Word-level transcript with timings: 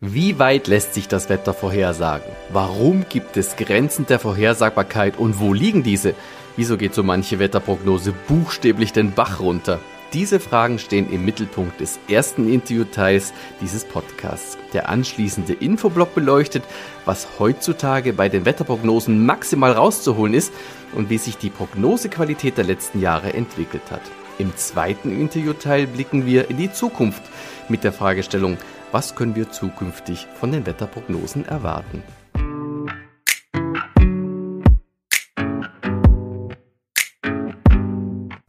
Wie 0.00 0.38
weit 0.38 0.68
lässt 0.68 0.94
sich 0.94 1.08
das 1.08 1.28
Wetter 1.28 1.52
vorhersagen? 1.52 2.30
Warum 2.52 3.06
gibt 3.08 3.36
es 3.36 3.56
Grenzen 3.56 4.06
der 4.06 4.20
Vorhersagbarkeit 4.20 5.18
und 5.18 5.40
wo 5.40 5.52
liegen 5.52 5.82
diese? 5.82 6.14
Wieso 6.54 6.76
geht 6.76 6.94
so 6.94 7.02
manche 7.02 7.40
Wetterprognose 7.40 8.14
buchstäblich 8.28 8.92
den 8.92 9.10
Bach 9.10 9.40
runter? 9.40 9.80
Diese 10.12 10.38
Fragen 10.38 10.78
stehen 10.78 11.10
im 11.10 11.24
Mittelpunkt 11.24 11.80
des 11.80 11.98
ersten 12.08 12.48
Interviewteils 12.48 13.32
dieses 13.60 13.84
Podcasts. 13.84 14.56
Der 14.72 14.88
anschließende 14.88 15.54
Infoblock 15.54 16.14
beleuchtet, 16.14 16.62
was 17.04 17.26
heutzutage 17.40 18.12
bei 18.12 18.28
den 18.28 18.44
Wetterprognosen 18.44 19.26
maximal 19.26 19.72
rauszuholen 19.72 20.32
ist 20.32 20.52
und 20.94 21.10
wie 21.10 21.18
sich 21.18 21.38
die 21.38 21.50
Prognosequalität 21.50 22.56
der 22.56 22.66
letzten 22.66 23.00
Jahre 23.00 23.34
entwickelt 23.34 23.90
hat. 23.90 24.02
Im 24.38 24.56
zweiten 24.56 25.10
Interviewteil 25.10 25.88
blicken 25.88 26.24
wir 26.24 26.48
in 26.48 26.56
die 26.56 26.72
Zukunft 26.72 27.22
mit 27.68 27.82
der 27.82 27.92
Fragestellung, 27.92 28.58
was 28.92 29.14
können 29.14 29.36
wir 29.36 29.50
zukünftig 29.50 30.26
von 30.34 30.52
den 30.52 30.66
Wetterprognosen 30.66 31.44
erwarten? 31.44 32.02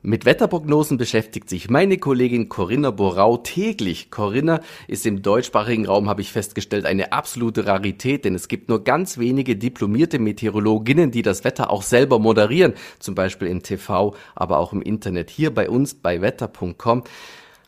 Mit 0.02 0.26
Wetterprognosen 0.26 0.98
beschäftigt 0.98 1.50
sich 1.50 1.70
meine 1.70 2.00
Kollegin 2.00 2.50
Corinna 2.50 2.90
Borau 2.90 3.38
täglich. 3.38 4.10
Corinna 4.10 4.60
ist 4.88 5.06
im 5.06 5.22
deutschsprachigen 5.22 5.86
Raum, 5.86 6.10
habe 6.10 6.22
ich 6.22 6.32
festgestellt, 6.32 6.88
eine 6.88 7.12
absolute 7.14 7.68
Rarität, 7.68 8.26
denn 8.26 8.34
es 8.34 8.48
gibt 8.48 8.70
nur 8.70 8.84
ganz 8.84 9.20
wenige 9.20 9.56
diplomierte 9.56 10.18
Meteorologinnen, 10.18 11.12
die 11.12 11.22
das 11.22 11.44
Wetter 11.44 11.70
auch 11.70 11.84
selber 11.84 12.18
moderieren, 12.18 12.74
zum 12.98 13.14
Beispiel 13.14 13.50
im 13.50 13.62
TV, 13.62 14.16
aber 14.34 14.58
auch 14.58 14.74
im 14.74 14.82
Internet, 14.82 15.30
hier 15.30 15.54
bei 15.54 15.70
uns 15.70 15.94
bei 15.94 16.22
wetter.com. 16.22 17.04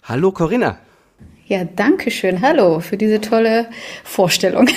Hallo 0.02 0.32
Corinna. 0.32 0.80
Ja, 1.52 1.66
danke 1.66 2.12
schön. 2.12 2.40
Hallo 2.40 2.80
für 2.80 2.96
diese 2.96 3.20
tolle 3.20 3.68
Vorstellung. 4.06 4.70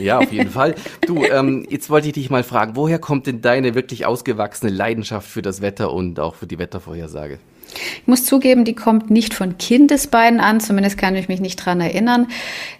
Ja, 0.00 0.18
auf 0.18 0.30
jeden 0.30 0.50
Fall. 0.52 0.76
Du, 1.04 1.24
ähm, 1.24 1.66
jetzt 1.68 1.90
wollte 1.90 2.06
ich 2.06 2.12
dich 2.12 2.30
mal 2.30 2.44
fragen, 2.44 2.76
woher 2.76 3.00
kommt 3.00 3.26
denn 3.26 3.42
deine 3.42 3.74
wirklich 3.74 4.06
ausgewachsene 4.06 4.70
Leidenschaft 4.70 5.28
für 5.28 5.42
das 5.42 5.60
Wetter 5.60 5.92
und 5.92 6.20
auch 6.20 6.36
für 6.36 6.46
die 6.46 6.60
Wettervorhersage? 6.60 7.40
Ich 7.74 8.06
muss 8.06 8.24
zugeben, 8.24 8.64
die 8.64 8.76
kommt 8.76 9.10
nicht 9.10 9.34
von 9.34 9.58
Kindesbeinen 9.58 10.38
an, 10.38 10.60
zumindest 10.60 10.98
kann 10.98 11.16
ich 11.16 11.26
mich 11.26 11.40
nicht 11.40 11.56
dran 11.56 11.80
erinnern. 11.80 12.28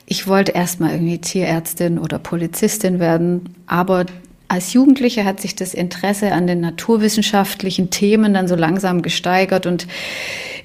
Ich 0.07 0.29
wollte 0.29 0.53
erst 0.53 0.79
mal 0.79 0.93
irgendwie 0.93 1.19
Tierärztin 1.19 1.99
oder 1.99 2.21
Polizistin 2.21 3.01
werden, 3.01 3.57
aber 3.67 4.07
als 4.51 4.73
Jugendliche 4.73 5.25
hat 5.25 5.41
sich 5.41 5.55
das 5.55 5.75
Interesse 5.75 6.33
an 6.33 6.49
den 6.49 6.61
naturwissenschaftlichen 6.61 7.91
Themen 7.91 8.35
dann 8.35 8.49
so 8.49 8.57
langsam 8.57 9.01
gesteigert 9.01 9.65
und 9.65 9.87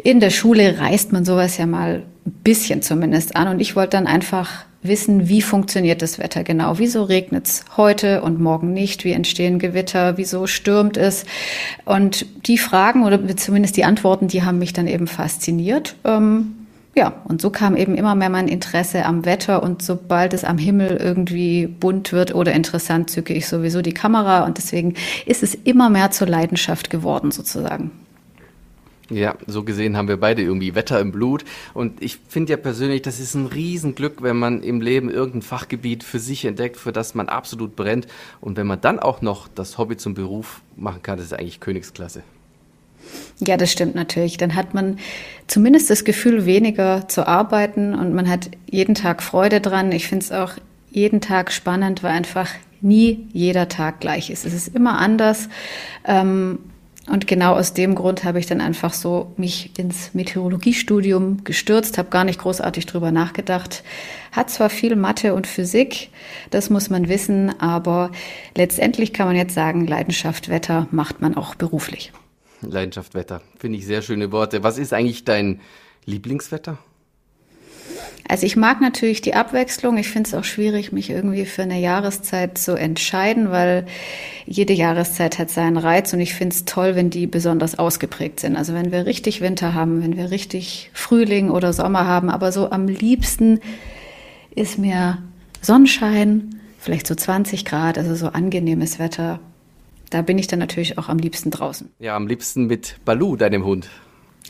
in 0.03 0.19
der 0.19 0.31
Schule 0.31 0.79
reißt 0.79 1.13
man 1.13 1.23
sowas 1.23 1.57
ja 1.57 1.67
mal 1.67 2.01
ein 2.25 2.31
bisschen 2.43 2.81
zumindest 2.81 3.35
an 3.35 3.47
und 3.47 3.59
ich 3.59 3.75
wollte 3.75 3.91
dann 3.91 4.07
einfach 4.07 4.65
wissen, 4.81 5.29
wie 5.29 5.41
funktioniert 5.41 6.01
das 6.01 6.17
Wetter 6.17 6.43
genau? 6.43 6.79
Wieso 6.79 7.03
regnet 7.03 7.45
es 7.45 7.65
heute 7.77 8.23
und 8.23 8.39
morgen 8.39 8.73
nicht? 8.73 9.03
Wie 9.05 9.11
entstehen 9.11 9.59
Gewitter? 9.59 10.17
Wieso 10.17 10.47
stürmt 10.47 10.97
es? 10.97 11.25
Und 11.85 12.25
die 12.47 12.57
Fragen 12.57 13.03
oder 13.03 13.37
zumindest 13.37 13.77
die 13.77 13.83
Antworten, 13.83 14.27
die 14.27 14.43
haben 14.43 14.57
mich 14.57 14.73
dann 14.73 14.87
eben 14.87 15.07
fasziniert. 15.07 15.95
Ähm, 16.05 16.54
ja, 16.95 17.13
und 17.25 17.41
so 17.41 17.49
kam 17.49 17.75
eben 17.75 17.95
immer 17.95 18.15
mehr 18.15 18.29
mein 18.29 18.47
Interesse 18.47 19.05
am 19.05 19.25
Wetter 19.25 19.61
und 19.61 19.81
sobald 19.81 20.33
es 20.33 20.45
am 20.45 20.57
Himmel 20.57 20.95
irgendwie 20.95 21.67
bunt 21.67 22.13
wird 22.13 22.33
oder 22.33 22.53
interessant, 22.53 23.09
zücke 23.09 23.33
ich 23.33 23.47
sowieso 23.47 23.81
die 23.81 23.93
Kamera 23.93 24.45
und 24.45 24.57
deswegen 24.57 24.93
ist 25.25 25.43
es 25.43 25.55
immer 25.55 25.89
mehr 25.89 26.11
zur 26.11 26.27
Leidenschaft 26.27 26.89
geworden 26.89 27.31
sozusagen. 27.31 27.91
Ja, 29.09 29.35
so 29.45 29.63
gesehen 29.63 29.97
haben 29.97 30.07
wir 30.07 30.17
beide 30.17 30.41
irgendwie 30.41 30.73
Wetter 30.73 30.99
im 30.99 31.11
Blut. 31.11 31.45
Und 31.75 32.01
ich 32.01 32.17
finde 32.27 32.53
ja 32.53 32.57
persönlich, 32.57 33.03
das 33.03 33.19
ist 33.19 33.35
ein 33.35 33.45
Riesenglück, 33.45 34.23
wenn 34.23 34.37
man 34.37 34.63
im 34.63 34.81
Leben 34.81 35.11
irgendein 35.11 35.43
Fachgebiet 35.43 36.03
für 36.03 36.17
sich 36.17 36.43
entdeckt, 36.45 36.77
für 36.77 36.91
das 36.91 37.13
man 37.13 37.29
absolut 37.29 37.75
brennt. 37.75 38.07
Und 38.41 38.57
wenn 38.57 38.65
man 38.65 38.81
dann 38.81 38.99
auch 38.99 39.21
noch 39.21 39.47
das 39.47 39.77
Hobby 39.77 39.97
zum 39.97 40.15
Beruf 40.15 40.61
machen 40.75 41.03
kann, 41.03 41.17
das 41.17 41.27
ist 41.27 41.33
eigentlich 41.33 41.59
Königsklasse. 41.59 42.23
Ja, 43.45 43.57
das 43.57 43.71
stimmt 43.71 43.95
natürlich. 43.95 44.37
Dann 44.37 44.55
hat 44.55 44.73
man 44.73 44.97
zumindest 45.47 45.89
das 45.89 46.03
Gefühl, 46.03 46.45
weniger 46.45 47.07
zu 47.07 47.27
arbeiten 47.27 47.93
und 47.93 48.13
man 48.13 48.29
hat 48.29 48.49
jeden 48.69 48.95
Tag 48.95 49.21
Freude 49.21 49.61
dran. 49.61 49.91
Ich 49.91 50.07
finde 50.07 50.25
es 50.25 50.31
auch 50.31 50.53
jeden 50.91 51.21
Tag 51.21 51.51
spannend, 51.51 52.03
weil 52.03 52.11
einfach 52.11 52.49
nie 52.81 53.27
jeder 53.33 53.67
Tag 53.67 53.99
gleich 53.99 54.29
ist. 54.29 54.45
Es 54.45 54.53
ist 54.53 54.73
immer 54.73 54.97
anders. 54.99 55.49
Ähm, 56.05 56.59
und 57.07 57.27
genau 57.27 57.53
aus 57.53 57.73
dem 57.73 57.93
Grund 57.93 58.23
habe 58.23 58.39
ich 58.39 58.47
dann 58.47 58.61
einfach 58.61 58.93
so 58.93 59.31
mich 59.37 59.77
ins 59.77 60.15
Meteorologiestudium 60.15 61.43
gestürzt, 61.43 61.99
habe 61.99 62.09
gar 62.09 62.23
nicht 62.23 62.39
großartig 62.39 62.87
drüber 62.87 63.11
nachgedacht. 63.11 63.83
Hat 64.31 64.49
zwar 64.49 64.71
viel 64.71 64.95
Mathe 64.95 65.35
und 65.35 65.45
Physik, 65.45 66.09
das 66.49 66.71
muss 66.71 66.89
man 66.89 67.07
wissen, 67.07 67.59
aber 67.59 68.11
letztendlich 68.55 69.13
kann 69.13 69.27
man 69.27 69.35
jetzt 69.35 69.53
sagen, 69.53 69.85
Leidenschaft 69.85 70.49
Wetter 70.49 70.87
macht 70.89 71.21
man 71.21 71.37
auch 71.37 71.53
beruflich. 71.53 72.11
Leidenschaft 72.61 73.13
Wetter, 73.13 73.41
finde 73.57 73.77
ich 73.77 73.85
sehr 73.85 74.01
schöne 74.01 74.31
Worte. 74.31 74.63
Was 74.63 74.77
ist 74.77 74.93
eigentlich 74.93 75.25
dein 75.25 75.61
Lieblingswetter? 76.05 76.77
Also 78.27 78.47
ich 78.47 78.55
mag 78.55 78.81
natürlich 78.81 79.21
die 79.21 79.35
Abwechslung. 79.35 79.97
Ich 79.97 80.09
finde 80.09 80.27
es 80.27 80.33
auch 80.33 80.43
schwierig, 80.43 80.91
mich 80.91 81.11
irgendwie 81.11 81.45
für 81.45 81.61
eine 81.61 81.79
Jahreszeit 81.79 82.57
zu 82.57 82.73
entscheiden, 82.73 83.51
weil 83.51 83.85
jede 84.47 84.73
Jahreszeit 84.73 85.37
hat 85.37 85.51
seinen 85.51 85.77
Reiz 85.77 86.11
und 86.11 86.19
ich 86.19 86.33
finde 86.33 86.55
es 86.55 86.65
toll, 86.65 86.95
wenn 86.95 87.11
die 87.11 87.27
besonders 87.27 87.77
ausgeprägt 87.77 88.39
sind. 88.39 88.55
Also 88.55 88.73
wenn 88.73 88.91
wir 88.91 89.05
richtig 89.05 89.41
Winter 89.41 89.75
haben, 89.75 90.01
wenn 90.01 90.17
wir 90.17 90.31
richtig 90.31 90.89
Frühling 90.93 91.51
oder 91.51 91.71
Sommer 91.71 92.07
haben, 92.07 92.31
aber 92.31 92.51
so 92.51 92.71
am 92.71 92.87
liebsten 92.87 93.59
ist 94.55 94.79
mir 94.79 95.19
Sonnenschein, 95.61 96.59
vielleicht 96.79 97.05
so 97.05 97.13
20 97.13 97.63
Grad, 97.63 97.99
also 97.99 98.15
so 98.15 98.27
angenehmes 98.29 98.97
Wetter. 98.97 99.39
Da 100.09 100.21
bin 100.21 100.37
ich 100.37 100.47
dann 100.47 100.59
natürlich 100.59 100.97
auch 100.97 101.09
am 101.09 101.17
liebsten 101.17 101.51
draußen. 101.51 101.91
Ja, 101.99 102.15
am 102.15 102.27
liebsten 102.27 102.67
mit 102.67 102.97
Balu, 103.05 103.35
deinem 103.35 103.65
Hund. 103.65 103.89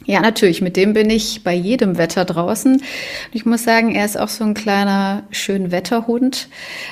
Ja, 0.03 0.19
natürlich. 0.19 0.61
Mit 0.61 0.75
dem 0.75 0.93
bin 0.93 1.09
ich 1.09 1.43
bei 1.43 1.53
jedem 1.53 1.97
Wetter 1.97 2.25
draußen. 2.25 2.83
Ich 3.31 3.45
muss 3.45 3.63
sagen, 3.63 3.95
er 3.95 4.03
ist 4.03 4.19
auch 4.19 4.27
so 4.27 4.43
ein 4.43 4.53
kleiner 4.53 5.23
Schönwetterhund. 5.31 6.49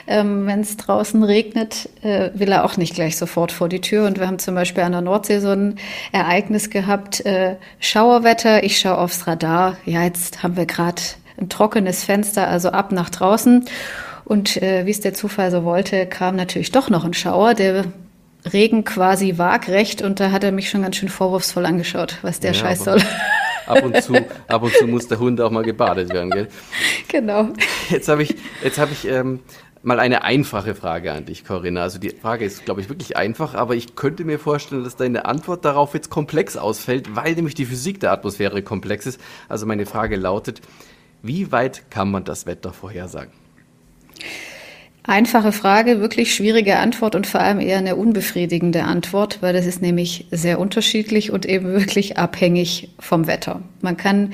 Ähm, 0.07 0.47
Wenn 0.47 0.61
es 0.61 0.77
draußen 0.77 1.21
regnet, 1.23 1.89
äh, 2.01 2.29
will 2.33 2.51
er 2.51 2.63
auch 2.63 2.77
nicht 2.77 2.95
gleich 2.95 3.17
sofort 3.17 3.51
vor 3.51 3.67
die 3.67 3.81
Tür. 3.81 4.07
Und 4.07 4.19
wir 4.19 4.27
haben 4.27 4.39
zum 4.39 4.55
Beispiel 4.55 4.83
an 4.83 4.93
der 4.93 5.01
Nordsee 5.01 5.39
so 5.39 5.49
ein 5.49 5.75
Ereignis 6.13 6.69
gehabt, 6.69 7.25
äh, 7.25 7.57
Schauerwetter. 7.79 8.63
Ich 8.63 8.79
schaue 8.79 8.97
aufs 8.97 9.27
Radar. 9.27 9.77
Ja, 9.85 10.03
jetzt 10.03 10.41
haben 10.41 10.55
wir 10.55 10.65
gerade 10.65 11.01
ein 11.37 11.49
trockenes 11.49 12.05
Fenster, 12.05 12.47
also 12.47 12.69
ab 12.69 12.93
nach 12.93 13.09
draußen. 13.09 13.65
Und 14.23 14.61
äh, 14.61 14.85
wie 14.85 14.91
es 14.91 15.01
der 15.01 15.13
Zufall 15.13 15.51
so 15.51 15.65
wollte, 15.65 16.05
kam 16.05 16.37
natürlich 16.37 16.71
doch 16.71 16.89
noch 16.89 17.03
ein 17.03 17.13
Schauer, 17.13 17.53
der 17.53 17.83
Regen 18.51 18.83
quasi 18.83 19.37
waagrecht 19.37 20.01
und 20.01 20.19
da 20.19 20.31
hat 20.31 20.43
er 20.43 20.51
mich 20.51 20.69
schon 20.69 20.81
ganz 20.81 20.97
schön 20.97 21.09
vorwurfsvoll 21.09 21.65
angeschaut, 21.65 22.17
was 22.21 22.39
der 22.39 22.51
ja, 22.51 22.59
Scheiß 22.59 22.83
soll. 22.83 23.01
Ab 23.65 23.83
und, 23.83 24.01
zu, 24.01 24.13
ab 24.47 24.63
und 24.63 24.73
zu 24.73 24.87
muss 24.87 25.07
der 25.07 25.19
Hund 25.19 25.39
auch 25.39 25.51
mal 25.51 25.63
gebadet 25.63 26.09
werden, 26.11 26.29
gell? 26.31 26.47
Genau. 27.07 27.49
Jetzt 27.89 28.09
habe 28.09 28.23
ich, 28.23 28.35
jetzt 28.61 28.77
hab 28.77 28.91
ich 28.91 29.07
ähm, 29.07 29.39
mal 29.83 29.99
eine 29.99 30.23
einfache 30.23 30.75
Frage 30.75 31.11
an 31.11 31.25
dich, 31.25 31.45
Corinna. 31.45 31.81
Also 31.81 31.99
die 31.99 32.09
Frage 32.09 32.43
ist, 32.43 32.65
glaube 32.65 32.81
ich, 32.81 32.89
wirklich 32.89 33.15
einfach, 33.15 33.53
aber 33.53 33.75
ich 33.75 33.95
könnte 33.95 34.25
mir 34.25 34.39
vorstellen, 34.39 34.83
dass 34.83 34.95
deine 34.95 35.25
Antwort 35.25 35.63
darauf 35.63 35.93
jetzt 35.93 36.09
komplex 36.09 36.57
ausfällt, 36.57 37.15
weil 37.15 37.35
nämlich 37.35 37.55
die 37.55 37.65
Physik 37.65 37.99
der 37.99 38.11
Atmosphäre 38.11 38.63
komplex 38.63 39.05
ist. 39.05 39.21
Also 39.47 39.65
meine 39.65 39.85
Frage 39.85 40.15
lautet, 40.15 40.61
wie 41.21 41.51
weit 41.51 41.89
kann 41.91 42.11
man 42.11 42.23
das 42.23 42.45
Wetter 42.45 42.73
vorhersagen? 42.73 43.31
Einfache 45.05 45.51
Frage, 45.51 45.99
wirklich 45.99 46.33
schwierige 46.33 46.77
Antwort 46.77 47.15
und 47.15 47.27
vor 47.27 47.41
allem 47.41 47.59
eher 47.59 47.77
eine 47.77 47.97
unbefriedigende 47.97 48.85
Antwort, 48.85 49.39
weil 49.41 49.51
das 49.53 49.65
ist 49.65 49.81
nämlich 49.81 50.27
sehr 50.31 50.59
unterschiedlich 50.59 51.29
und 51.29 51.45
eben 51.45 51.73
wirklich 51.73 52.17
abhängig 52.17 52.89
vom 52.99 53.27
Wetter. 53.27 53.61
Man 53.81 53.97
kann 53.97 54.31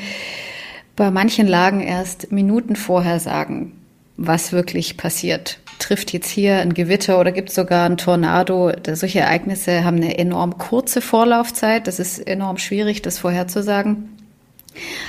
bei 0.96 1.10
manchen 1.10 1.48
Lagen 1.48 1.82
erst 1.82 2.32
Minuten 2.32 2.76
vorher 2.76 3.20
sagen, 3.20 3.72
was 4.16 4.52
wirklich 4.52 4.96
passiert. 4.96 5.60
Trifft 5.80 6.14
jetzt 6.14 6.30
hier 6.30 6.58
ein 6.58 6.76
Gewitter 6.76 7.20
oder 7.20 7.32
gibt 7.32 7.50
es 7.50 7.56
sogar 7.56 7.90
ein 7.90 7.98
Tornado? 7.98 8.72
Solche 8.94 9.22
Ereignisse 9.22 9.84
haben 9.84 9.98
eine 9.98 10.20
enorm 10.20 10.60
kurze 10.60 11.02
Vorlaufzeit. 11.02 11.88
Das 11.88 12.00
ist 12.00 12.20
enorm 12.20 12.58
schwierig, 12.58 13.02
das 13.02 13.18
vorherzusagen. 13.18 14.19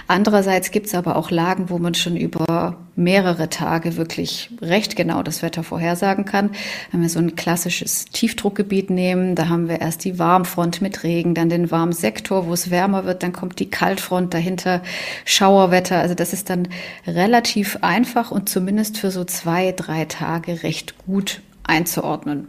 Andererseits 0.06 0.70
gibt 0.70 0.86
es 0.86 0.94
aber 0.94 1.16
auch 1.16 1.30
Lagen, 1.30 1.70
wo 1.70 1.78
man 1.78 1.94
schon 1.94 2.16
über 2.16 2.76
mehrere 2.96 3.48
Tage 3.48 3.96
wirklich 3.96 4.50
recht 4.60 4.96
genau 4.96 5.22
das 5.22 5.42
Wetter 5.42 5.62
vorhersagen 5.62 6.24
kann. 6.24 6.50
Wenn 6.90 7.02
wir 7.02 7.08
so 7.08 7.18
ein 7.18 7.36
klassisches 7.36 8.06
Tiefdruckgebiet 8.06 8.90
nehmen, 8.90 9.34
da 9.34 9.48
haben 9.48 9.68
wir 9.68 9.80
erst 9.80 10.04
die 10.04 10.18
Warmfront 10.18 10.82
mit 10.82 11.02
Regen, 11.02 11.34
dann 11.34 11.48
den 11.48 11.70
Warmsektor, 11.70 12.46
wo 12.46 12.52
es 12.52 12.70
wärmer 12.70 13.04
wird, 13.04 13.22
dann 13.22 13.32
kommt 13.32 13.58
die 13.60 13.70
Kaltfront 13.70 14.34
dahinter, 14.34 14.82
Schauerwetter. 15.24 15.98
Also 15.98 16.14
das 16.14 16.32
ist 16.32 16.50
dann 16.50 16.68
relativ 17.06 17.78
einfach 17.80 18.30
und 18.30 18.48
zumindest 18.48 18.98
für 18.98 19.10
so 19.10 19.24
zwei, 19.24 19.72
drei 19.72 20.04
Tage 20.04 20.62
recht 20.62 20.98
gut 21.06 21.40
einzuordnen. 21.64 22.48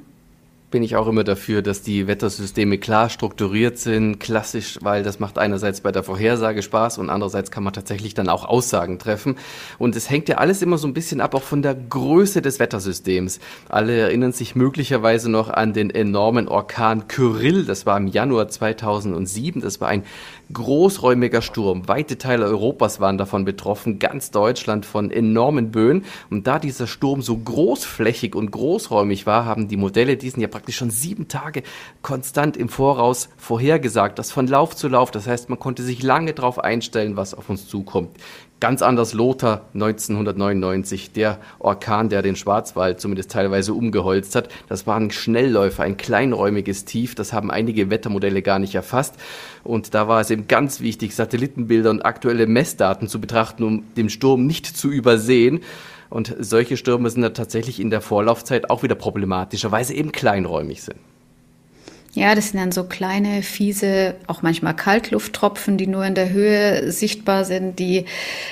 Bin 0.72 0.84
ich 0.84 0.96
auch 0.96 1.08
immer 1.08 1.24
dafür, 1.24 1.62
dass 1.62 1.82
die 1.82 2.08
Wettersysteme 2.08 2.78
klar 2.78 3.10
strukturiert 3.10 3.78
sind, 3.78 4.20
klassisch, 4.20 4.80
weil 4.82 5.04
das 5.04 5.20
macht 5.20 5.38
einerseits 5.38 5.82
bei 5.82 5.92
der 5.92 6.04
Vorhersage 6.04 6.64
Spaß 6.64 6.98
und 6.98 7.10
andererseits 7.10 7.52
kann 7.52 7.64
man 7.64 7.74
tatsächlich 7.74 8.14
dann 8.14 8.30
auch 8.30 8.46
Aussagen 8.46 8.98
treffen. 8.98 9.36
Und 9.78 9.96
es 9.96 10.10
hängt 10.10 10.30
ja 10.30 10.38
alles 10.38 10.62
immer 10.62 10.78
so 10.78 10.88
ein 10.88 10.94
bisschen 10.94 11.22
ab, 11.22 11.36
auch 11.36 11.44
von 11.44 11.62
der 11.62 11.76
Größe 11.76 12.42
des 12.42 12.60
Wettersystems. 12.60 13.40
Alle 13.70 13.98
erinnern 13.98 14.32
sich 14.32 14.56
möglicherweise 14.56 15.30
noch 15.30 15.50
an 15.50 15.74
den 15.74 15.90
enormen 15.90 16.48
Orkan 16.48 17.08
Kyrill. 17.08 17.66
Das 17.66 17.86
war 17.86 17.98
im 17.98 18.08
Januar 18.08 18.48
2007. 18.48 19.62
Das 19.62 19.82
war 19.82 19.90
ein 19.90 20.04
großräumiger 20.52 21.42
Sturm. 21.42 21.88
Weite 21.88 22.18
Teile 22.18 22.46
Europas 22.46 23.00
waren 23.00 23.18
davon 23.18 23.46
betroffen, 23.46 24.00
ganz 24.00 24.32
Deutschland 24.32 24.86
von 24.86 25.12
enormen 25.12 25.72
Böen. 25.72 26.06
Und 26.30 26.48
da 26.48 26.60
dieser 26.60 26.88
Sturm 26.88 27.22
so 27.22 27.38
großflächig 27.38 28.36
und 28.36 28.52
großräumig 28.52 29.26
war, 29.26 29.46
haben 29.46 29.68
die 29.68 29.78
Modelle 29.78 30.18
diesen 30.18 30.42
ja 30.42 30.48
praktisch 30.48 30.78
schon 30.78 30.92
sieben 30.92 31.28
Tage 31.28 31.64
konstant 32.02 32.58
im 32.58 32.70
Voraus 32.70 33.30
vorhergesagt. 33.38 34.20
Das 34.20 34.32
von 34.32 34.48
Lauf 34.48 34.76
zu 34.76 34.88
Lauf. 34.88 35.12
Das 35.12 35.28
heißt, 35.28 35.50
man 35.50 35.60
konnte 35.60 35.84
sich 35.84 36.04
lange 36.04 36.34
darauf 36.34 36.60
einstellen, 36.60 37.18
was 37.18 37.34
auf 37.34 37.50
uns 37.50 37.68
zukommt. 37.68 38.18
Ganz 38.62 38.84
anders 38.84 39.14
Lothar 39.14 39.66
1999, 39.74 41.14
der 41.14 41.40
Orkan, 41.58 42.10
der 42.10 42.22
den 42.22 42.36
Schwarzwald 42.36 43.02
zumindest 43.02 43.32
teilweise 43.32 43.74
umgeholzt 43.74 44.36
hat. 44.36 44.50
Das 44.70 44.86
war 44.86 44.98
ein 44.98 45.10
Schnellläufer, 45.10 45.82
ein 45.82 45.98
kleinräumiges 45.98 46.86
Tief. 46.86 47.16
Das 47.16 47.34
haben 47.34 47.50
einige 47.50 47.90
Wettermodelle 47.90 48.44
gar 48.44 48.60
nicht 48.60 48.76
erfasst. 48.76 49.16
Und 49.64 49.96
da 49.96 50.08
war 50.08 50.22
es 50.22 50.30
eben 50.42 50.48
ganz 50.48 50.82
wichtig, 50.82 51.16
Satellitenbilder 51.16 51.90
und 51.90 52.06
aktuelle 52.06 52.48
Messdaten 52.48 53.08
zu 53.08 53.22
betrachten, 53.22 53.64
um 53.64 53.94
den 53.96 54.10
Sturm 54.10 54.46
nicht 54.46 54.66
zu 54.66 54.90
übersehen. 54.90 55.62
Und 56.10 56.36
solche 56.40 56.78
Stürme 56.78 57.10
sind 57.10 57.22
da 57.22 57.30
tatsächlich 57.30 57.80
in 57.80 57.90
der 57.90 58.02
Vorlaufzeit 58.02 58.70
auch 58.70 58.84
wieder 58.84 58.96
problematischer, 58.96 59.72
weil 59.72 59.86
sie 59.86 59.96
eben 59.96 60.12
kleinräumig 60.12 60.84
sind. 60.84 61.00
Ja, 62.14 62.36
das 62.36 62.50
sind 62.50 62.60
dann 62.60 62.74
so 62.74 62.84
kleine, 62.84 63.42
fiese, 63.42 64.16
auch 64.28 64.42
manchmal 64.42 64.76
Kaltlufttropfen, 64.76 65.78
die 65.78 65.88
nur 65.88 66.06
in 66.06 66.14
der 66.14 66.30
Höhe 66.32 66.92
sichtbar 66.92 67.46
sind. 67.46 67.80
Die, 67.80 68.04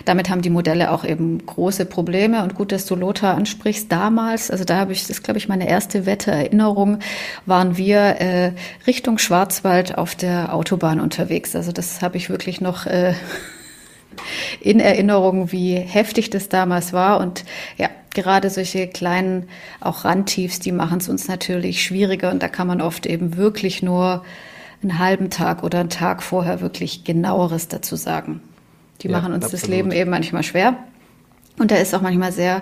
damit 0.06 0.30
haben 0.30 0.42
die 0.42 0.50
Modelle 0.50 0.92
auch 0.92 1.04
eben 1.04 1.46
große 1.46 1.86
Probleme. 1.86 2.42
Und 2.44 2.56
gut, 2.56 2.72
dass 2.72 2.86
du 2.86 2.96
Lothar 2.96 3.36
ansprichst. 3.36 3.92
Damals, 3.92 4.50
also 4.50 4.64
da 4.64 4.78
habe 4.78 4.94
ich, 4.94 5.02
das 5.02 5.10
ist 5.10 5.24
glaube 5.24 5.40
ich 5.40 5.50
meine 5.50 5.68
erste 5.68 6.06
Wettererinnerung, 6.06 7.00
waren 7.46 7.76
wir 7.76 8.00
äh, 8.00 8.54
Richtung 8.88 9.18
Schwarzwald 9.18 9.98
auf 9.98 10.16
der 10.16 10.54
Autobahn 10.54 11.02
unterwegs. 11.02 11.54
Also 11.54 11.74
das 11.74 12.02
habe 12.02 12.16
ich 12.16 12.30
wirklich 12.30 12.62
noch 12.62 12.86
äh, 12.86 13.14
in 14.62 14.80
Erinnerung, 14.80 15.52
wie 15.52 15.76
heftig 15.76 16.30
das 16.30 16.50
damals 16.50 16.94
war. 16.94 17.20
Und 17.20 17.46
ja, 17.78 17.90
gerade 18.14 18.50
solche 18.50 18.88
kleinen 18.88 19.48
auch 19.80 20.06
Randtiefs, 20.06 20.60
die 20.60 20.72
machen 20.72 21.00
es 21.00 21.10
uns 21.10 21.28
natürlich 21.28 21.84
schwieriger 21.84 22.32
und 22.32 22.42
da 22.44 22.48
kann 22.48 22.68
man 22.68 22.82
oft 22.82 23.06
eben 23.06 23.38
wirklich 23.38 23.84
nur 23.84 24.24
einen 24.82 25.00
halben 25.00 25.30
Tag 25.30 25.64
oder 25.64 25.80
einen 25.80 25.90
Tag 25.90 26.24
vorher 26.24 26.62
wirklich 26.62 27.04
genaueres 27.04 27.68
dazu 27.68 27.96
sagen. 27.96 28.42
Die 29.02 29.08
ja, 29.08 29.18
machen 29.18 29.34
uns 29.34 29.46
absolut. 29.46 29.64
das 29.64 29.70
Leben 29.70 29.92
eben 29.92 30.10
manchmal 30.10 30.44
schwer. 30.44 30.78
Und 31.58 31.72
da 31.72 31.76
ist 31.76 31.94
auch 31.94 32.02
manchmal 32.02 32.32
sehr 32.32 32.62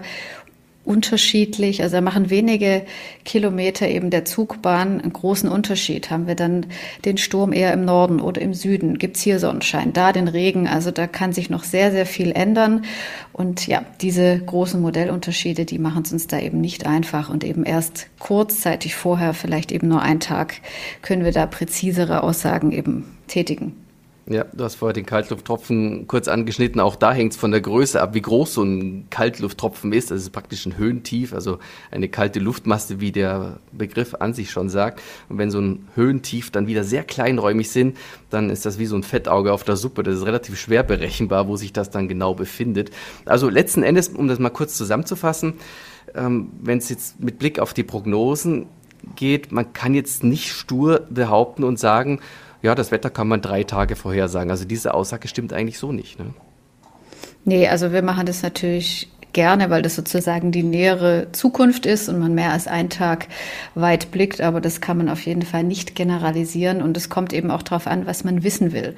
unterschiedlich. 0.88 1.84
Also 1.84 1.98
da 1.98 2.01
machen 2.01 2.30
wenige 2.30 2.84
Kilometer 3.25 3.88
eben 3.88 4.10
der 4.10 4.25
Zugbahn 4.25 5.01
einen 5.01 5.13
großen 5.13 5.50
Unterschied. 5.50 6.10
Haben 6.10 6.28
wir 6.28 6.36
dann 6.36 6.66
den 7.06 7.18
Sturm 7.18 7.51
eher 7.54 7.74
im 7.74 7.86
Norden 7.86 8.22
oder 8.22 8.42
im 8.42 8.54
Süden? 8.54 8.98
Gibt's 8.98 9.22
hier 9.22 9.39
Sonnenschein? 9.39 9.94
Da 9.94 10.13
den 10.13 10.28
Regen? 10.28 10.68
Also 10.68 10.92
da 10.92 11.06
kann 11.06 11.34
sich 11.34 11.50
noch 11.50 11.63
sehr, 11.63 11.92
sehr 11.92 12.06
viel 12.06 12.31
ändern. 12.31 12.86
Und 13.34 13.68
ja, 13.68 13.84
diese 14.01 14.39
großen 14.39 14.81
Modellunterschiede, 14.81 15.66
die 15.66 15.80
machen 15.80 16.04
es 16.04 16.13
uns 16.13 16.28
da 16.28 16.39
eben 16.39 16.62
nicht 16.62 16.86
einfach. 16.86 17.30
Und 17.30 17.44
eben 17.44 17.66
erst 17.66 18.07
kurzzeitig 18.19 18.95
vorher, 18.95 19.33
vielleicht 19.33 19.72
eben 19.72 19.90
nur 19.90 20.01
einen 20.01 20.22
Tag, 20.22 20.56
können 21.01 21.25
wir 21.25 21.33
da 21.33 21.45
präzisere 21.45 22.24
Aussagen 22.24 22.72
eben 22.72 23.18
tätigen. 23.28 23.87
Ja, 24.30 24.44
du 24.52 24.66
hast 24.66 24.76
vorher 24.76 24.94
den 24.94 25.06
Kaltlufttropfen 25.06 26.06
kurz 26.06 26.28
angeschnitten. 26.28 26.82
Auch 26.82 26.98
da 26.98 27.14
hängt 27.14 27.32
es 27.32 27.40
von 27.40 27.52
der 27.52 27.62
Größe 27.62 28.02
ab, 28.02 28.14
wie 28.14 28.22
groß 28.22 28.56
so 28.56 28.64
ein 28.64 29.06
Kaltlufttropfen 29.10 29.94
ist. 29.94 30.12
Das 30.12 30.20
ist 30.20 30.32
praktisch 30.32 30.66
ein 30.66 30.78
Höhentief, 30.78 31.34
also 31.34 31.60
eine 31.92 32.10
kalte 32.10 32.40
Luftmasse, 32.40 33.00
wie 33.00 33.14
der 33.14 33.60
Begriff 33.72 34.16
an 34.16 34.34
sich 34.34 34.52
schon 34.52 34.68
sagt. 34.68 35.02
Und 35.30 35.38
wenn 35.38 35.50
so 35.50 35.62
ein 35.62 35.88
Höhentief 35.96 36.52
dann 36.52 36.68
wieder 36.68 36.84
sehr 36.84 37.06
kleinräumig 37.06 37.70
sind, 37.70 37.96
dann 38.30 38.50
ist 38.50 38.66
das 38.66 38.80
wie 38.80 38.86
so 38.86 38.98
ein 38.98 39.04
Fettauge 39.04 39.54
auf 39.54 39.64
der 39.64 39.78
Suppe. 39.78 40.04
Das 40.04 40.16
ist 40.16 40.26
relativ 40.26 40.60
schwer 40.60 40.84
berechenbar, 40.84 41.48
wo 41.48 41.56
sich 41.56 41.72
das 41.72 41.90
dann 41.90 42.10
genau 42.10 42.34
befindet. 42.34 42.92
Also 43.24 43.48
letzten 43.48 43.82
Endes, 43.82 44.10
um 44.10 44.28
das 44.28 44.40
mal 44.40 44.50
kurz 44.50 44.76
zusammenzufassen, 44.76 45.54
ähm, 46.16 46.52
wenn 46.62 46.80
es 46.80 46.90
jetzt 46.90 47.24
mit 47.24 47.40
Blick 47.40 47.60
auf 47.60 47.74
die 47.74 47.84
Prognosen 47.84 48.66
geht, 49.16 49.54
man 49.54 49.72
kann 49.72 49.94
jetzt 49.94 50.26
nicht 50.26 50.52
stur 50.52 51.08
behaupten 51.10 51.64
und 51.64 51.80
sagen, 51.80 52.20
ja, 52.68 52.75
das 52.75 52.92
Wetter 52.92 53.10
kann 53.10 53.30
man 53.30 53.42
drei 53.42 53.64
Tage 53.64 53.96
vorhersagen. 53.96 54.52
Also 54.52 54.66
diese 54.66 54.94
Aussage 54.94 55.30
stimmt 55.30 55.54
eigentlich 55.54 55.80
so 55.80 55.94
nicht. 55.94 56.19
Ne? 56.19 56.34
Nee, 57.46 57.69
also 57.69 57.94
wir 57.94 58.02
machen 58.02 58.25
das 58.25 58.44
natürlich 58.44 59.10
gerne, 59.38 59.69
weil 59.69 59.84
das 59.84 59.95
sozusagen 59.95 60.51
die 60.51 60.63
nähere 60.63 61.28
Zukunft 61.31 61.86
ist 61.86 62.10
und 62.10 62.18
man 62.18 62.34
mehr 62.34 62.54
als 62.54 62.66
einen 62.66 62.89
Tag 62.89 63.28
weit 63.75 64.10
blickt. 64.10 64.42
Aber 64.42 64.62
das 64.62 64.81
kann 64.81 64.98
man 64.98 65.10
auf 65.10 65.22
jeden 65.28 65.44
Fall 65.44 65.63
nicht 65.63 65.94
generalisieren. 65.94 66.81
Und 66.81 66.98
es 66.98 67.07
kommt 67.07 67.34
eben 67.34 67.51
auch 67.51 67.62
darauf 67.62 67.86
an, 67.86 68.07
was 68.07 68.24
man 68.24 68.44
wissen 68.44 68.72
will. 68.72 68.95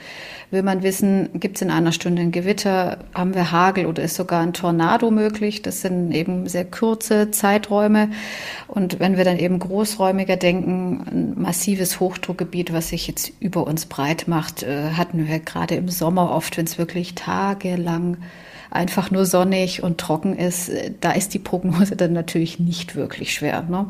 Will 0.50 0.63
man 0.63 0.81
wissen, 0.81 1.27
gibt 1.33 1.57
es 1.57 1.62
in 1.62 1.69
einer 1.69 1.91
Stunde 1.91 2.21
ein 2.21 2.31
Gewitter, 2.31 3.00
haben 3.13 3.36
wir 3.36 3.51
Hagel 3.51 3.86
oder 3.86 4.01
ist 4.01 4.15
sogar 4.15 4.41
ein 4.41 4.53
Tornado 4.53 5.12
möglich? 5.12 5.62
Das 5.62 5.81
sind 5.81 6.13
eben 6.13 6.47
sehr 6.47 6.63
kurze 6.63 7.31
Zeiträume. 7.31 8.09
Und 8.69 9.01
wenn 9.01 9.18
wir 9.18 9.25
dann 9.25 9.39
eben 9.39 9.59
großräumiger 9.59 10.38
denken, 10.38 11.03
ein 11.12 11.42
massives 11.42 12.00
Hochdruckgebiet, 12.00 12.71
was 12.71 12.88
sich 12.88 13.07
jetzt 13.07 13.33
über 13.42 13.68
uns 13.68 13.88
breit 13.88 14.30
macht, 14.30 14.63
äh, 14.63 14.92
hatten 14.92 15.27
wir 15.27 15.39
gerade 15.39 15.75
im 15.75 15.89
Sommer 15.89 16.31
oft, 16.31 16.56
wenn 16.56 16.65
es 16.65 16.77
wirklich 16.77 17.15
tagelang 17.15 18.15
einfach 18.71 19.10
nur 19.10 19.25
sonnig 19.25 19.81
und 19.81 19.98
trocken 19.98 20.38
ist, 20.38 20.71
da 21.01 21.12
ist 21.12 21.33
die 21.33 21.39
Prognose 21.39 21.95
dann 21.95 22.13
natürlich 22.13 22.60
nicht 22.60 22.95
wirklich 22.95 23.33
schwer. 23.33 23.63
Ne? 23.63 23.88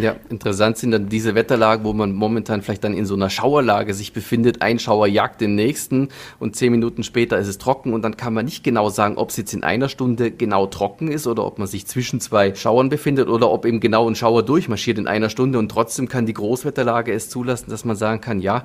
Ja, 0.00 0.16
interessant 0.30 0.78
sind 0.78 0.92
dann 0.92 1.08
diese 1.08 1.34
Wetterlagen, 1.34 1.84
wo 1.84 1.92
man 1.92 2.12
momentan 2.12 2.62
vielleicht 2.62 2.84
dann 2.84 2.94
in 2.94 3.04
so 3.04 3.14
einer 3.14 3.28
Schauerlage 3.28 3.92
sich 3.92 4.14
befindet. 4.14 4.62
Ein 4.62 4.78
Schauer 4.78 5.06
jagt 5.06 5.42
den 5.42 5.54
nächsten 5.54 6.08
und 6.38 6.56
zehn 6.56 6.72
Minuten 6.72 7.02
später 7.02 7.38
ist 7.38 7.48
es 7.48 7.58
trocken 7.58 7.92
und 7.92 8.02
dann 8.02 8.16
kann 8.16 8.32
man 8.32 8.46
nicht 8.46 8.64
genau 8.64 8.88
sagen, 8.88 9.18
ob 9.18 9.28
es 9.28 9.36
jetzt 9.36 9.52
in 9.52 9.62
einer 9.62 9.90
Stunde 9.90 10.30
genau 10.30 10.66
trocken 10.66 11.08
ist 11.08 11.26
oder 11.26 11.44
ob 11.44 11.58
man 11.58 11.68
sich 11.68 11.86
zwischen 11.86 12.20
zwei 12.20 12.54
Schauern 12.54 12.88
befindet 12.88 13.28
oder 13.28 13.50
ob 13.50 13.66
eben 13.66 13.80
genau 13.80 14.08
ein 14.08 14.14
Schauer 14.14 14.42
durchmarschiert 14.42 14.98
in 14.98 15.06
einer 15.06 15.28
Stunde 15.28 15.58
und 15.58 15.68
trotzdem 15.68 16.08
kann 16.08 16.24
die 16.24 16.34
Großwetterlage 16.34 17.12
es 17.12 17.28
zulassen, 17.28 17.68
dass 17.68 17.84
man 17.84 17.96
sagen 17.96 18.22
kann, 18.22 18.40
ja, 18.40 18.64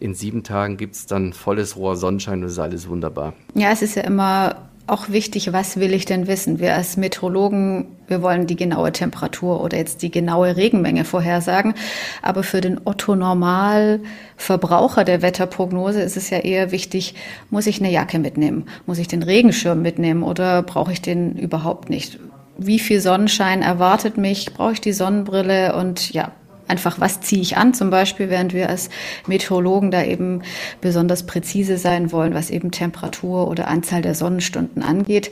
in 0.00 0.14
sieben 0.14 0.42
Tagen 0.42 0.76
gibt 0.76 0.94
es 0.96 1.06
dann 1.06 1.32
volles 1.32 1.76
Rohr 1.76 1.96
Sonnenschein 1.96 2.40
und 2.40 2.46
es 2.46 2.52
ist 2.52 2.58
alles 2.58 2.88
wunderbar. 2.88 3.34
Ja, 3.54 3.70
es 3.70 3.82
ist 3.82 3.94
ja 3.94 4.02
immer 4.02 4.56
auch 4.86 5.08
wichtig, 5.08 5.50
was 5.52 5.78
will 5.78 5.94
ich 5.94 6.04
denn 6.04 6.26
wissen? 6.26 6.58
Wir 6.58 6.74
als 6.74 6.98
Meteorologen, 6.98 7.86
wir 8.06 8.20
wollen 8.20 8.46
die 8.46 8.56
genaue 8.56 8.92
Temperatur 8.92 9.62
oder 9.62 9.78
jetzt 9.78 10.02
die 10.02 10.10
genaue 10.10 10.56
Regenmenge 10.56 11.04
vorhersagen. 11.04 11.72
Aber 12.20 12.42
für 12.42 12.60
den 12.60 12.78
Otto-Normal-Verbraucher 12.84 15.04
der 15.04 15.22
Wetterprognose 15.22 16.02
ist 16.02 16.18
es 16.18 16.28
ja 16.28 16.36
eher 16.38 16.70
wichtig, 16.70 17.14
muss 17.50 17.66
ich 17.66 17.80
eine 17.80 17.90
Jacke 17.90 18.18
mitnehmen? 18.18 18.66
Muss 18.84 18.98
ich 18.98 19.08
den 19.08 19.22
Regenschirm 19.22 19.80
mitnehmen 19.80 20.22
oder 20.22 20.62
brauche 20.62 20.92
ich 20.92 21.00
den 21.00 21.34
überhaupt 21.36 21.88
nicht? 21.88 22.18
Wie 22.58 22.78
viel 22.78 23.00
Sonnenschein 23.00 23.62
erwartet 23.62 24.18
mich? 24.18 24.52
Brauche 24.52 24.74
ich 24.74 24.82
die 24.82 24.92
Sonnenbrille? 24.92 25.74
Und 25.76 26.12
ja, 26.12 26.32
einfach, 26.68 27.00
was 27.00 27.20
ziehe 27.20 27.42
ich 27.42 27.56
an 27.56 27.74
zum 27.74 27.90
Beispiel, 27.90 28.30
während 28.30 28.54
wir 28.54 28.68
als 28.68 28.90
Meteorologen 29.26 29.90
da 29.90 30.02
eben 30.02 30.42
besonders 30.80 31.26
präzise 31.26 31.78
sein 31.78 32.12
wollen, 32.12 32.34
was 32.34 32.50
eben 32.50 32.70
Temperatur 32.70 33.48
oder 33.48 33.68
Anzahl 33.68 34.02
der 34.02 34.14
Sonnenstunden 34.14 34.82
angeht. 34.82 35.30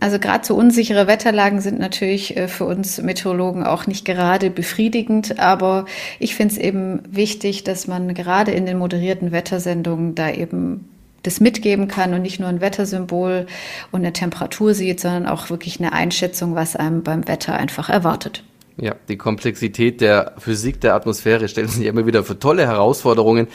Also 0.00 0.18
gerade 0.18 0.44
so 0.44 0.56
unsichere 0.56 1.06
Wetterlagen 1.06 1.60
sind 1.60 1.78
natürlich 1.78 2.36
äh, 2.36 2.48
für 2.48 2.64
uns 2.64 3.00
Meteorologen 3.00 3.64
auch 3.64 3.86
nicht 3.86 4.04
gerade 4.04 4.50
befriedigend, 4.50 5.38
aber 5.38 5.86
ich 6.18 6.34
finde 6.34 6.54
es 6.54 6.60
eben 6.60 7.02
wichtig, 7.08 7.62
dass 7.62 7.86
man 7.86 8.12
gerade 8.12 8.50
in 8.50 8.66
den 8.66 8.78
moderierten 8.78 9.30
Wettersendungen 9.30 10.16
da 10.16 10.30
eben 10.30 10.88
das 11.22 11.38
mitgeben 11.38 11.86
kann 11.86 12.14
und 12.14 12.22
nicht 12.22 12.40
nur 12.40 12.48
ein 12.48 12.60
Wettersymbol 12.60 13.46
und 13.92 14.00
eine 14.00 14.12
Temperatur 14.12 14.74
sieht, 14.74 14.98
sondern 14.98 15.26
auch 15.26 15.50
wirklich 15.50 15.78
eine 15.78 15.92
Einschätzung, 15.92 16.56
was 16.56 16.74
einem 16.74 17.04
beim 17.04 17.28
Wetter 17.28 17.54
einfach 17.54 17.88
erwartet. 17.88 18.42
Ja, 18.78 18.94
die 19.08 19.18
Komplexität 19.18 20.00
der 20.00 20.32
Physik 20.38 20.80
der 20.80 20.94
Atmosphäre 20.94 21.46
stellt 21.48 21.70
sich 21.70 21.84
immer 21.84 22.06
wieder 22.06 22.24
für 22.24 22.38
tolle 22.38 22.66
Herausforderungen. 22.66 23.48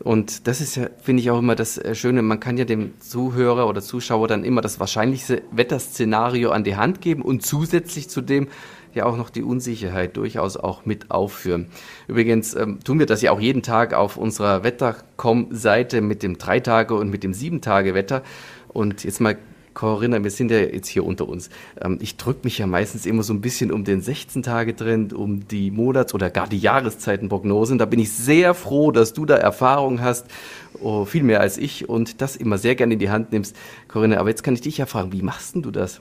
Und 0.00 0.48
das 0.48 0.60
ist 0.60 0.74
ja, 0.74 0.88
finde 1.00 1.22
ich 1.22 1.30
auch 1.30 1.38
immer 1.38 1.54
das 1.54 1.78
äh, 1.78 1.94
Schöne. 1.94 2.22
Man 2.22 2.40
kann 2.40 2.58
ja 2.58 2.64
dem 2.64 3.00
Zuhörer 3.00 3.68
oder 3.68 3.80
Zuschauer 3.82 4.26
dann 4.26 4.42
immer 4.42 4.62
das 4.62 4.80
wahrscheinlichste 4.80 5.42
Wetterszenario 5.52 6.50
an 6.50 6.64
die 6.64 6.74
Hand 6.74 7.00
geben 7.00 7.22
und 7.22 7.46
zusätzlich 7.46 8.10
zu 8.10 8.20
dem 8.20 8.48
ja 8.94 9.06
auch 9.06 9.16
noch 9.16 9.30
die 9.30 9.42
Unsicherheit 9.42 10.16
durchaus 10.16 10.56
auch 10.56 10.86
mit 10.86 11.10
aufführen. 11.10 11.66
Übrigens 12.08 12.54
ähm, 12.54 12.80
tun 12.82 12.98
wir 12.98 13.06
das 13.06 13.22
ja 13.22 13.30
auch 13.30 13.40
jeden 13.40 13.62
Tag 13.62 13.94
auf 13.94 14.16
unserer 14.16 14.64
Wettercom-Seite 14.64 16.00
mit 16.00 16.22
dem 16.22 16.38
Drei-Tage- 16.38 16.94
und 16.94 17.10
mit 17.10 17.22
dem 17.22 17.32
Sieben-Tage-Wetter. 17.32 18.22
Und 18.68 19.04
jetzt 19.04 19.20
mal 19.20 19.36
Corinna, 19.74 20.22
wir 20.22 20.30
sind 20.30 20.50
ja 20.50 20.58
jetzt 20.58 20.88
hier 20.88 21.04
unter 21.04 21.28
uns. 21.28 21.50
Ähm, 21.80 21.98
ich 22.00 22.16
drücke 22.16 22.40
mich 22.44 22.58
ja 22.58 22.66
meistens 22.66 23.06
immer 23.06 23.22
so 23.22 23.34
ein 23.34 23.40
bisschen 23.40 23.72
um 23.72 23.84
den 23.84 24.02
16-Tage-Trend, 24.02 25.12
um 25.12 25.46
die 25.48 25.70
Monats- 25.70 26.14
oder 26.14 26.30
gar 26.30 26.48
die 26.48 26.58
Jahreszeitenprognosen. 26.58 27.78
Da 27.78 27.84
bin 27.84 27.98
ich 27.98 28.12
sehr 28.12 28.54
froh, 28.54 28.92
dass 28.92 29.12
du 29.12 29.26
da 29.26 29.36
Erfahrung 29.36 30.00
hast, 30.00 30.26
oh, 30.80 31.04
viel 31.04 31.24
mehr 31.24 31.40
als 31.40 31.58
ich 31.58 31.88
und 31.88 32.20
das 32.20 32.36
immer 32.36 32.56
sehr 32.56 32.76
gerne 32.76 32.94
in 32.94 33.00
die 33.00 33.10
Hand 33.10 33.32
nimmst. 33.32 33.56
Corinna, 33.88 34.18
aber 34.18 34.28
jetzt 34.28 34.42
kann 34.44 34.54
ich 34.54 34.60
dich 34.60 34.78
ja 34.78 34.86
fragen, 34.86 35.12
wie 35.12 35.22
machst 35.22 35.56
denn 35.56 35.62
du 35.62 35.70
das? 35.70 36.00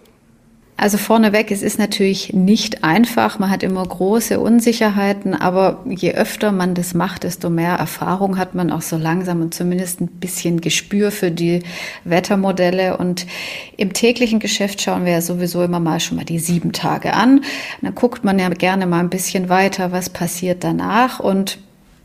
Also 0.75 0.97
vorneweg, 0.97 1.51
es 1.51 1.61
ist 1.61 1.77
natürlich 1.77 2.33
nicht 2.33 2.83
einfach. 2.83 3.37
Man 3.37 3.51
hat 3.51 3.61
immer 3.61 3.85
große 3.85 4.39
Unsicherheiten, 4.39 5.35
aber 5.35 5.83
je 5.85 6.13
öfter 6.13 6.51
man 6.51 6.73
das 6.73 6.95
macht, 6.95 7.23
desto 7.23 7.49
mehr 7.51 7.75
Erfahrung 7.75 8.37
hat 8.37 8.55
man 8.55 8.71
auch 8.71 8.81
so 8.81 8.97
langsam 8.97 9.41
und 9.41 9.53
zumindest 9.53 10.01
ein 10.01 10.07
bisschen 10.07 10.61
Gespür 10.61 11.11
für 11.11 11.29
die 11.29 11.61
Wettermodelle. 12.05 12.97
Und 12.97 13.27
im 13.77 13.93
täglichen 13.93 14.39
Geschäft 14.39 14.81
schauen 14.81 15.05
wir 15.05 15.13
ja 15.13 15.21
sowieso 15.21 15.63
immer 15.63 15.79
mal 15.79 15.99
schon 15.99 16.17
mal 16.17 16.25
die 16.25 16.39
sieben 16.39 16.73
Tage 16.73 17.13
an. 17.13 17.37
Und 17.37 17.45
dann 17.81 17.95
guckt 17.95 18.23
man 18.23 18.39
ja 18.39 18.49
gerne 18.49 18.87
mal 18.87 18.99
ein 18.99 19.11
bisschen 19.11 19.49
weiter, 19.49 19.91
was 19.91 20.09
passiert 20.09 20.63
danach 20.63 21.19
und 21.19 21.59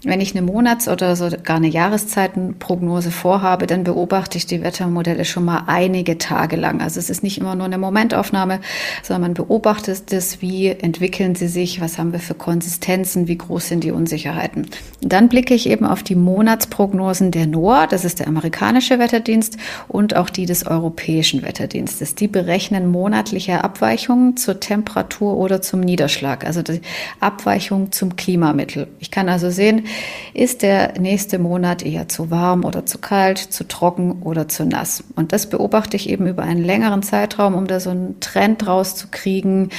wenn 0.05 0.21
ich 0.21 0.37
eine 0.37 0.47
Monats- 0.47 0.87
oder 0.87 1.17
sogar 1.17 1.57
eine 1.57 1.67
Jahreszeitenprognose 1.67 3.11
vorhabe, 3.11 3.67
dann 3.67 3.83
beobachte 3.83 4.39
ich 4.39 4.47
die 4.47 4.63
Wettermodelle 4.63 5.25
schon 5.25 5.45
mal 5.45 5.65
einige 5.67 6.19
Tage 6.19 6.55
lang. 6.55 6.81
Also 6.81 7.01
es 7.01 7.11
ist 7.11 7.25
nicht 7.25 7.39
immer 7.39 7.57
nur 7.57 7.67
eine 7.67 7.79
Momentaufnahme, 7.79 8.61
sondern 9.03 9.23
man 9.23 9.35
beobachtet 9.35 10.13
das, 10.13 10.41
wie 10.41 10.69
entwickeln 10.69 11.35
sie 11.35 11.49
sich, 11.49 11.81
was 11.81 11.99
haben 11.99 12.13
wir 12.13 12.21
für 12.21 12.35
Konsistenzen, 12.35 13.27
wie 13.27 13.39
groß 13.39 13.69
sind 13.69 13.83
die 13.83 13.91
Unsicherheiten. 13.91 14.69
Dann 15.01 15.29
blicke 15.29 15.55
ich 15.55 15.69
eben 15.69 15.85
auf 15.85 16.05
die 16.05 16.15
Monatsprognosen 16.15 17.33
der 17.33 17.47
NOAA, 17.47 17.89
das 17.89 18.05
ist 18.05 18.21
der 18.21 18.29
amerikanische 18.29 19.01
Wetterdienst, 19.01 19.57
und 19.89 20.15
auch 20.15 20.31
die 20.31 20.47
des 20.47 20.67
europäischen 20.67 21.43
Wetterdienstes. 21.43 22.15
Die 22.15 22.29
berechnen 22.29 22.89
monatliche 22.89 23.65
Abweichungen 23.65 24.37
zur 24.37 24.61
Temperatur 24.61 25.37
oder 25.37 25.61
zum 25.61 25.81
Niederschlag, 25.81 26.47
also 26.47 26.63
die 26.63 26.83
Abweichung 27.19 27.91
zum 27.91 28.15
Klimamittel. 28.15 28.87
Ich 29.01 29.11
kann 29.11 29.29
also 29.29 29.51
sehen, 29.51 29.88
ist 30.35 30.63
der 30.63 30.99
nächste 31.01 31.39
Monat 31.39 31.83
eher 31.83 32.09
zu 32.09 32.31
warm 32.31 32.65
oder 32.65 32.87
zu 32.87 32.99
kalt, 32.99 33.39
zu 33.39 33.67
trocken 33.67 34.23
oder 34.23 34.49
zu 34.49 34.65
nass. 34.65 35.05
Und 35.17 35.33
das 35.33 35.49
beobachte 35.49 35.97
ich 35.97 36.09
eben 36.09 36.27
über 36.27 36.43
einen 36.43 36.65
längeren 36.65 37.03
Zeitraum, 37.03 37.55
um 37.55 37.67
da 37.67 37.81
so 37.81 37.91
einen 37.91 38.21
Trend 38.21 38.67
rauszukriegen, 38.67 39.71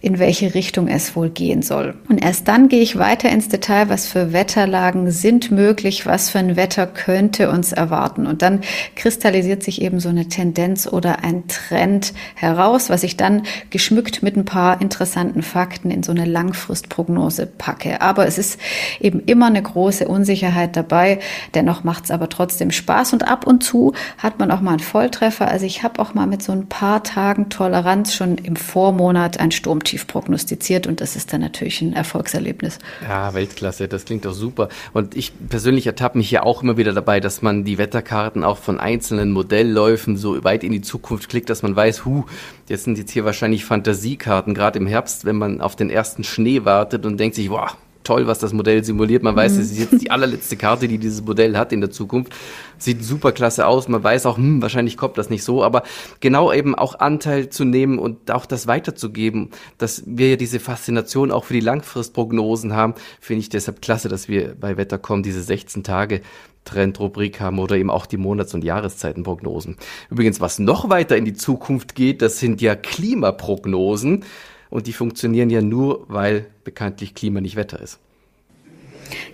in 0.00 0.18
welche 0.18 0.54
Richtung 0.54 0.86
es 0.86 1.16
wohl 1.16 1.28
gehen 1.30 1.62
soll. 1.62 1.94
Und 2.08 2.22
erst 2.22 2.46
dann 2.46 2.68
gehe 2.68 2.82
ich 2.82 2.98
weiter 2.98 3.28
ins 3.30 3.48
Detail, 3.48 3.88
was 3.88 4.06
für 4.06 4.32
Wetterlagen 4.32 5.10
sind 5.10 5.50
möglich, 5.50 6.06
was 6.06 6.30
für 6.30 6.38
ein 6.38 6.56
Wetter 6.56 6.86
könnte 6.86 7.50
uns 7.50 7.72
erwarten. 7.72 8.26
Und 8.26 8.42
dann 8.42 8.60
kristallisiert 8.94 9.62
sich 9.62 9.82
eben 9.82 9.98
so 9.98 10.08
eine 10.08 10.28
Tendenz 10.28 10.86
oder 10.86 11.24
ein 11.24 11.48
Trend 11.48 12.12
heraus, 12.36 12.90
was 12.90 13.02
ich 13.02 13.16
dann 13.16 13.42
geschmückt 13.70 14.22
mit 14.22 14.36
ein 14.36 14.44
paar 14.44 14.80
interessanten 14.80 15.42
Fakten 15.42 15.90
in 15.90 16.02
so 16.04 16.12
eine 16.12 16.24
Langfristprognose 16.24 17.46
packe. 17.46 18.00
Aber 18.00 18.26
es 18.26 18.38
ist 18.38 18.60
eben 19.00 19.20
immer 19.20 19.37
eine 19.46 19.62
große 19.62 20.08
Unsicherheit 20.08 20.76
dabei. 20.76 21.20
Dennoch 21.54 21.84
macht 21.84 22.04
es 22.04 22.10
aber 22.10 22.28
trotzdem 22.28 22.70
Spaß 22.70 23.12
und 23.12 23.28
ab 23.28 23.46
und 23.46 23.62
zu 23.62 23.94
hat 24.18 24.38
man 24.38 24.50
auch 24.50 24.60
mal 24.60 24.72
einen 24.72 24.80
Volltreffer. 24.80 25.48
Also 25.48 25.66
ich 25.66 25.82
habe 25.82 26.00
auch 26.00 26.14
mal 26.14 26.26
mit 26.26 26.42
so 26.42 26.52
ein 26.52 26.66
paar 26.68 27.02
Tagen 27.02 27.48
Toleranz 27.48 28.14
schon 28.14 28.38
im 28.38 28.56
Vormonat 28.56 29.40
ein 29.40 29.50
Sturm 29.50 29.80
positiv 29.88 30.06
prognostiziert 30.06 30.86
und 30.86 31.00
das 31.00 31.16
ist 31.16 31.32
dann 31.32 31.40
natürlich 31.40 31.80
ein 31.80 31.92
Erfolgserlebnis. 31.92 32.78
Ja, 33.02 33.34
Weltklasse, 33.34 33.88
das 33.88 34.04
klingt 34.04 34.24
doch 34.24 34.32
super. 34.32 34.68
Und 34.92 35.16
ich 35.16 35.32
persönlich 35.48 35.86
ertappe 35.86 36.18
mich 36.18 36.30
ja 36.30 36.42
auch 36.42 36.62
immer 36.62 36.76
wieder 36.76 36.92
dabei, 36.92 37.20
dass 37.20 37.42
man 37.42 37.64
die 37.64 37.78
Wetterkarten 37.78 38.44
auch 38.44 38.58
von 38.58 38.78
einzelnen 38.78 39.32
Modellläufen 39.32 40.16
so 40.16 40.42
weit 40.44 40.64
in 40.64 40.72
die 40.72 40.82
Zukunft 40.82 41.28
klickt, 41.28 41.50
dass 41.50 41.62
man 41.62 41.74
weiß, 41.74 42.04
hu, 42.04 42.24
jetzt 42.68 42.84
sind 42.84 42.98
jetzt 42.98 43.12
hier 43.12 43.24
wahrscheinlich 43.24 43.64
Fantasiekarten, 43.64 44.54
gerade 44.54 44.78
im 44.78 44.86
Herbst, 44.86 45.24
wenn 45.24 45.36
man 45.36 45.60
auf 45.60 45.76
den 45.76 45.90
ersten 45.90 46.24
Schnee 46.24 46.64
wartet 46.64 47.06
und 47.06 47.18
denkt 47.18 47.36
sich, 47.36 47.50
wow, 47.50 47.76
toll, 48.08 48.26
was 48.26 48.38
das 48.38 48.54
Modell 48.54 48.82
simuliert. 48.84 49.22
Man 49.22 49.36
weiß, 49.36 49.52
mhm. 49.52 49.60
es 49.60 49.70
ist 49.72 49.78
jetzt 49.78 50.02
die 50.02 50.10
allerletzte 50.10 50.56
Karte, 50.56 50.88
die 50.88 50.96
dieses 50.96 51.22
Modell 51.22 51.58
hat 51.58 51.74
in 51.74 51.82
der 51.82 51.90
Zukunft. 51.90 52.32
Sieht 52.78 53.04
super 53.04 53.32
klasse 53.32 53.66
aus. 53.66 53.86
Man 53.86 54.02
weiß 54.02 54.24
auch, 54.24 54.38
hm, 54.38 54.62
wahrscheinlich 54.62 54.96
kommt 54.96 55.18
das 55.18 55.28
nicht 55.28 55.44
so. 55.44 55.62
Aber 55.62 55.82
genau 56.20 56.50
eben 56.50 56.74
auch 56.74 56.98
Anteil 57.00 57.50
zu 57.50 57.66
nehmen 57.66 57.98
und 57.98 58.30
auch 58.30 58.46
das 58.46 58.66
weiterzugeben, 58.66 59.50
dass 59.76 60.04
wir 60.06 60.30
ja 60.30 60.36
diese 60.36 60.58
Faszination 60.58 61.30
auch 61.30 61.44
für 61.44 61.52
die 61.52 61.60
Langfristprognosen 61.60 62.72
haben, 62.72 62.94
finde 63.20 63.40
ich 63.40 63.50
deshalb 63.50 63.82
klasse, 63.82 64.08
dass 64.08 64.26
wir 64.26 64.54
bei 64.58 64.78
Wettercom 64.78 65.22
diese 65.22 65.42
16 65.42 65.84
Tage 65.84 66.22
Trendrubrik 66.64 67.40
haben 67.40 67.58
oder 67.58 67.76
eben 67.76 67.90
auch 67.90 68.06
die 68.06 68.16
Monats- 68.16 68.54
und 68.54 68.64
Jahreszeitenprognosen. 68.64 69.76
Übrigens, 70.10 70.40
was 70.40 70.58
noch 70.58 70.88
weiter 70.88 71.16
in 71.16 71.26
die 71.26 71.34
Zukunft 71.34 71.94
geht, 71.94 72.22
das 72.22 72.38
sind 72.38 72.62
ja 72.62 72.74
Klimaprognosen. 72.74 74.24
Und 74.70 74.86
die 74.86 74.92
funktionieren 74.92 75.50
ja 75.50 75.62
nur, 75.62 76.04
weil 76.08 76.46
bekanntlich 76.64 77.14
Klima 77.14 77.40
nicht 77.40 77.56
Wetter 77.56 77.80
ist. 77.80 77.98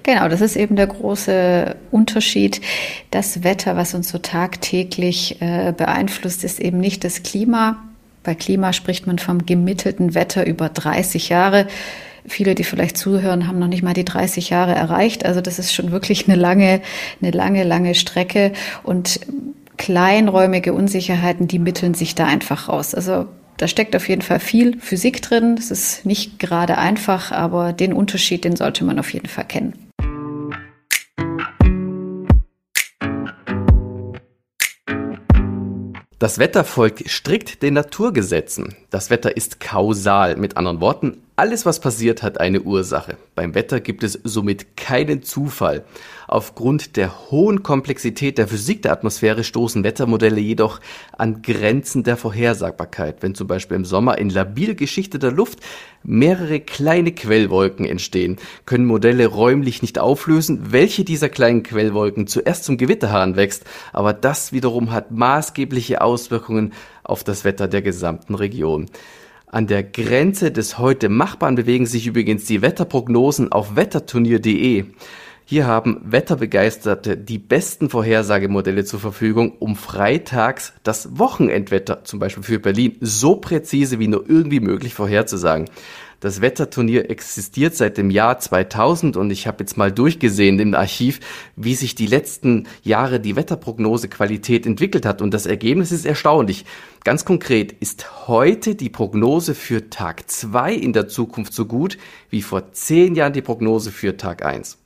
Genau, 0.03 0.29
das 0.29 0.41
ist 0.41 0.57
eben 0.57 0.77
der 0.77 0.87
große 0.87 1.77
Unterschied. 1.91 2.61
Das 3.11 3.43
Wetter, 3.43 3.77
was 3.77 3.95
uns 3.95 4.11
so 4.11 4.19
tagtäglich 4.19 5.41
äh, 5.41 5.73
beeinflusst, 5.77 6.45
ist 6.45 6.61
eben 6.61 6.79
nicht 6.79 7.05
das 7.05 7.23
Klima. 7.23 7.83
Bei 8.23 8.35
Klima 8.35 8.73
spricht 8.73 9.07
man 9.07 9.19
vom 9.19 9.47
gemittelten 9.47 10.15
Wetter 10.15 10.47
über 10.47 10.69
30 10.69 11.29
Jahre. 11.29 11.67
Viele, 12.27 12.55
die 12.55 12.65
vielleicht 12.65 12.97
zuhören, 12.97 13.47
haben 13.47 13.59
noch 13.59 13.67
nicht 13.67 13.83
mal 13.83 13.93
die 13.93 14.05
30 14.05 14.51
Jahre 14.51 14.75
erreicht. 14.75 15.27
Also 15.27 15.41
das 15.41 15.59
ist 15.59 15.75
schon 15.75 15.91
wirklich 15.91 16.27
eine 16.27 16.37
lange, 16.37 16.81
eine 17.21 17.33
lange, 17.33 17.65
lange 17.65 17.95
Strecke. 17.95 18.53
Und 18.83 19.21
kleinräumige 19.77 20.73
Unsicherheiten, 20.73 21.49
die 21.49 21.59
mitteln 21.59 21.95
sich 21.95 22.15
da 22.15 22.27
einfach 22.27 22.69
raus. 22.69 22.95
Also 22.95 23.27
da 23.57 23.69
steckt 23.69 23.95
auf 23.95 24.09
jeden 24.09 24.23
Fall 24.23 24.41
viel 24.41 24.81
Physik 24.81 25.23
drin. 25.23 25.57
Es 25.59 25.71
ist 25.71 26.05
nicht 26.07 26.39
gerade 26.39 26.79
einfach, 26.79 27.33
aber 27.33 27.73
den 27.73 27.93
Unterschied, 27.93 28.45
den 28.45 28.57
sollte 28.57 28.85
man 28.85 28.99
auf 28.99 29.13
jeden 29.13 29.29
Fall 29.29 29.47
kennen. 29.47 29.75
Das 36.19 36.39
Wetter 36.39 36.65
folgt 36.65 37.11
strikt 37.11 37.63
den 37.63 37.75
Naturgesetzen. 37.75 38.77
Das 38.89 39.11
Wetter 39.11 39.37
ist 39.37 39.61
kausal. 39.61 40.37
Mit 40.37 40.57
anderen 40.57 40.81
Worten, 40.81 41.24
alles, 41.37 41.67
was 41.67 41.81
passiert, 41.81 42.23
hat 42.23 42.39
eine 42.39 42.63
Ursache. 42.63 43.17
Beim 43.35 43.57
Wetter 43.57 43.81
gibt 43.81 44.05
es 44.05 44.13
somit 44.23 44.77
keinen 44.77 45.25
Zufall. 45.25 45.85
Aufgrund 46.29 46.97
der 46.97 47.31
hohen 47.31 47.65
Komplexität 47.65 48.39
der 48.39 48.47
Physik 48.47 48.83
der 48.83 48.93
Atmosphäre 48.93 49.43
stoßen 49.43 49.83
Wettermodelle 49.83 50.41
jedoch 50.41 50.79
an 51.19 51.43
Grenzen 51.43 52.05
der 52.05 52.17
Vorhersagbarkeit. 52.17 53.17
Wenn 53.21 53.35
zum 53.35 53.49
Beispiel 53.49 53.77
im 53.77 53.85
Sommer 53.85 54.17
in 54.19 54.31
labil 54.31 54.77
geschichteter 54.77 55.33
Luft 55.33 55.59
mehrere 56.05 56.61
kleine 56.61 57.11
Quellwolken 57.11 57.85
entstehen, 57.85 58.37
können 58.65 58.87
Modelle 58.87 59.27
räumlich 59.27 59.83
nicht 59.83 59.99
auflösen, 59.99 60.71
welche 60.71 61.03
dieser 61.03 61.31
kleinen 61.31 61.65
Quellwolken 61.65 62.29
zuerst 62.29 62.63
zum 62.63 62.77
Gewitterhahn 62.77 63.35
wächst. 63.35 63.65
Aber 63.93 64.13
das 64.13 64.53
wiederum 64.53 64.93
hat 64.93 65.11
maßgebliche 65.11 66.01
Auswirkungen 66.01 66.75
auf 67.03 67.25
das 67.25 67.45
Wetter 67.45 67.67
der 67.67 67.83
gesamten 67.83 68.37
Region. 68.37 68.87
An 69.55 69.69
der 69.69 69.85
Grenze 69.85 70.51
des 70.51 70.79
heute 70.79 71.09
Machbaren 71.09 71.55
bewegen 71.55 71.87
sich 71.87 72.09
übrigens 72.09 72.45
die 72.45 72.61
Wetterprognosen 72.61 73.53
auf 73.53 73.77
wetterturnier.de. 73.77 74.87
Hier 75.45 75.67
haben 75.69 76.01
Wetterbegeisterte 76.03 77.17
die 77.17 77.39
besten 77.39 77.89
Vorhersagemodelle 77.89 78.85
zur 78.85 78.99
Verfügung, 78.99 79.53
um 79.61 79.77
freitags 79.77 80.73
das 80.83 81.21
Wochenendwetter, 81.21 82.03
zum 82.03 82.19
Beispiel 82.19 82.43
für 82.43 82.59
Berlin, 82.59 82.97
so 83.01 83.37
präzise 83.37 84.01
wie 84.01 84.09
nur 84.09 84.29
irgendwie 84.29 84.59
möglich 84.59 84.93
vorherzusagen. 84.93 85.71
Das 86.25 86.41
Wetterturnier 86.41 87.11
existiert 87.11 87.77
seit 87.77 87.99
dem 87.99 88.09
Jahr 88.09 88.39
2000 88.39 89.19
und 89.19 89.31
ich 89.31 89.47
habe 89.47 89.59
jetzt 89.61 89.77
mal 89.77 89.93
durchgesehen 89.93 90.59
im 90.59 90.73
Archiv, 90.73 91.21
wie 91.55 91.75
sich 91.75 91.97
die 91.97 92.07
letzten 92.07 92.67
Jahre 92.83 93.21
die 93.21 93.37
Wetterprognosequalität 93.37 94.65
entwickelt 94.65 95.05
hat 95.05 95.21
und 95.21 95.35
das 95.35 95.45
Ergebnis 95.45 95.93
ist 95.93 96.07
erstaunlich. 96.07 96.65
Ganz 97.05 97.27
konkret 97.27 97.73
ist 97.73 98.27
heute 98.27 98.75
die 98.75 98.89
Prognose 98.89 99.55
für 99.55 99.91
Tag 99.91 100.31
2 100.31 100.73
in 100.73 100.95
der 100.95 101.09
Zukunft 101.09 101.53
so 101.53 101.67
gut 101.67 101.99
wie 102.31 102.41
vor 102.41 102.73
zehn 102.73 103.15
Jahren 103.15 103.35
die 103.35 103.43
Prognose 103.43 103.91
für 103.91 104.17
Tag 104.17 104.47
1. 104.47 104.79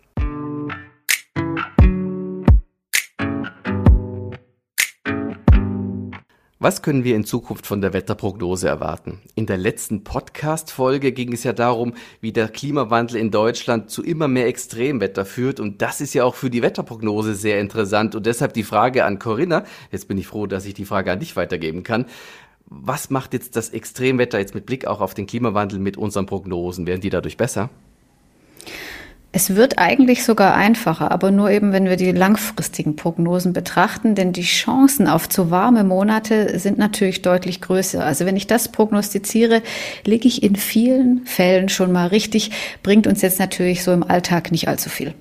Was 6.61 6.83
können 6.83 7.05
wir 7.05 7.15
in 7.15 7.25
Zukunft 7.25 7.69
von 7.69 7.81
der 7.81 7.93
Wetterprognose 7.93 8.67
erwarten? 8.67 9.21
In 9.37 9.47
der 9.47 9.59
letzten 9.59 10.03
Podcast-Folge 10.03 11.13
ging 11.13 11.33
es 11.33 11.45
ja 11.45 11.53
darum, 11.53 11.95
wie 12.21 12.33
der 12.33 12.49
Klimawandel 12.49 13.17
in 13.19 13.31
Deutschland 13.31 13.91
zu 13.91 14.03
immer 14.03 14.27
mehr 14.27 14.49
Extremwetter 14.49 15.25
führt. 15.25 15.61
Und 15.61 15.83
das 15.83 16.01
ist 16.01 16.15
ja 16.15 16.25
auch 16.25 16.35
für 16.35 16.51
die 16.51 16.61
Wetterprognose 16.61 17.37
sehr 17.37 17.61
interessant. 17.61 18.17
Und 18.17 18.27
deshalb 18.27 18.55
die 18.55 18.65
Frage 18.65 19.05
an 19.05 19.21
Corinna. 19.21 19.63
Jetzt 19.93 20.09
bin 20.09 20.19
ich 20.19 20.27
froh, 20.27 20.49
dass 20.49 20.67
ich 20.67 20.75
die 20.75 20.85
Frage 20.85 21.13
an 21.13 21.21
dich 21.21 21.37
weitergeben 21.37 21.85
kann. 21.85 22.07
Was 22.67 23.09
macht 23.09 23.35
jetzt 23.35 23.55
das 23.55 23.69
Extremwetter 23.69 24.41
jetzt 24.41 24.57
mit 24.57 24.67
Blick 24.67 24.85
auch 24.85 25.01
auf 25.01 25.15
den 25.15 25.29
Klimawandel 25.29 25.79
mit 25.79 25.97
unseren 25.97 26.27
Prognosen? 26.27 26.89
Werden 26.89 27.03
die 27.03 27.11
dadurch 27.11 27.37
besser? 27.37 27.71
Es 29.31 29.55
wird 29.55 29.79
eigentlich 29.79 30.25
sogar 30.25 30.55
einfacher, 30.55 31.11
aber 31.11 31.31
nur 31.31 31.51
eben, 31.51 31.73
wenn 31.73 31.85
wir 31.85 31.97
die 31.97 32.13
langfristigen 32.13 32.97
Prognosen 32.97 33.53
betrachten, 33.53 34.15
denn 34.15 34.33
die 34.33 34.43
Chancen 34.43 35.07
auf 35.07 35.29
zu 35.29 35.51
warme 35.51 35.85
Monate 35.85 36.59
sind 36.59 36.79
natürlich 36.79 37.21
deutlich 37.21 37.61
größer. 37.61 38.03
Also 38.03 38.25
wenn 38.25 38.37
ich 38.37 38.47
das 38.47 38.73
prognostiziere, 38.73 39.63
liege 40.07 40.27
ich 40.27 40.43
in 40.43 40.57
vielen 40.57 41.27
Fällen 41.27 41.69
schon 41.69 41.93
mal 41.93 42.07
richtig, 42.07 42.53
bringt 42.83 43.07
uns 43.07 43.21
jetzt 43.21 43.39
natürlich 43.39 43.85
so 43.85 43.93
im 43.93 44.03
Alltag 44.03 44.51
nicht 44.51 44.67
allzu 44.67 44.89
viel. 44.89 45.13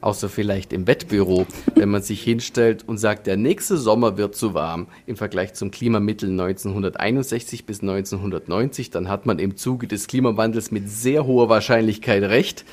Außer 0.00 0.30
vielleicht 0.30 0.72
im 0.72 0.86
Wettbüro, 0.86 1.46
wenn 1.74 1.90
man 1.90 2.00
sich 2.00 2.22
hinstellt 2.22 2.88
und 2.88 2.96
sagt, 2.96 3.26
der 3.26 3.36
nächste 3.36 3.76
Sommer 3.76 4.16
wird 4.16 4.34
zu 4.34 4.54
warm 4.54 4.86
im 5.04 5.16
Vergleich 5.16 5.52
zum 5.52 5.70
Klimamittel 5.70 6.30
1961 6.30 7.66
bis 7.66 7.82
1990, 7.82 8.88
dann 8.88 9.10
hat 9.10 9.26
man 9.26 9.38
im 9.38 9.58
Zuge 9.58 9.86
des 9.86 10.06
Klimawandels 10.06 10.70
mit 10.70 10.88
sehr 10.88 11.26
hoher 11.26 11.50
Wahrscheinlichkeit 11.50 12.22
recht. 12.22 12.64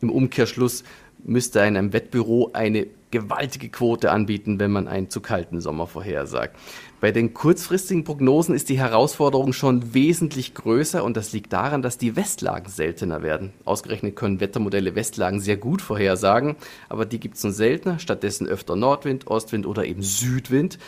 Im 0.00 0.10
Umkehrschluss 0.10 0.84
müsste 1.24 1.60
einem 1.62 1.92
Wettbüro 1.92 2.50
eine 2.52 2.86
gewaltige 3.10 3.70
Quote 3.70 4.10
anbieten, 4.10 4.60
wenn 4.60 4.70
man 4.70 4.86
einen 4.86 5.08
zu 5.08 5.20
kalten 5.20 5.60
Sommer 5.60 5.86
vorhersagt. 5.86 6.56
Bei 7.00 7.10
den 7.10 7.32
kurzfristigen 7.32 8.04
Prognosen 8.04 8.54
ist 8.54 8.68
die 8.68 8.78
Herausforderung 8.78 9.52
schon 9.52 9.94
wesentlich 9.94 10.54
größer 10.54 11.02
und 11.02 11.16
das 11.16 11.32
liegt 11.32 11.52
daran, 11.52 11.80
dass 11.80 11.96
die 11.96 12.16
Westlagen 12.16 12.68
seltener 12.68 13.22
werden. 13.22 13.52
Ausgerechnet 13.64 14.16
können 14.16 14.40
Wettermodelle 14.40 14.94
Westlagen 14.94 15.40
sehr 15.40 15.56
gut 15.56 15.80
vorhersagen, 15.80 16.56
aber 16.88 17.06
die 17.06 17.20
gibt 17.20 17.36
es 17.36 17.44
nun 17.44 17.52
seltener, 17.52 17.98
stattdessen 17.98 18.46
öfter 18.46 18.76
Nordwind, 18.76 19.26
Ostwind 19.28 19.66
oder 19.66 19.84
eben 19.84 20.02
Südwind. 20.02 20.78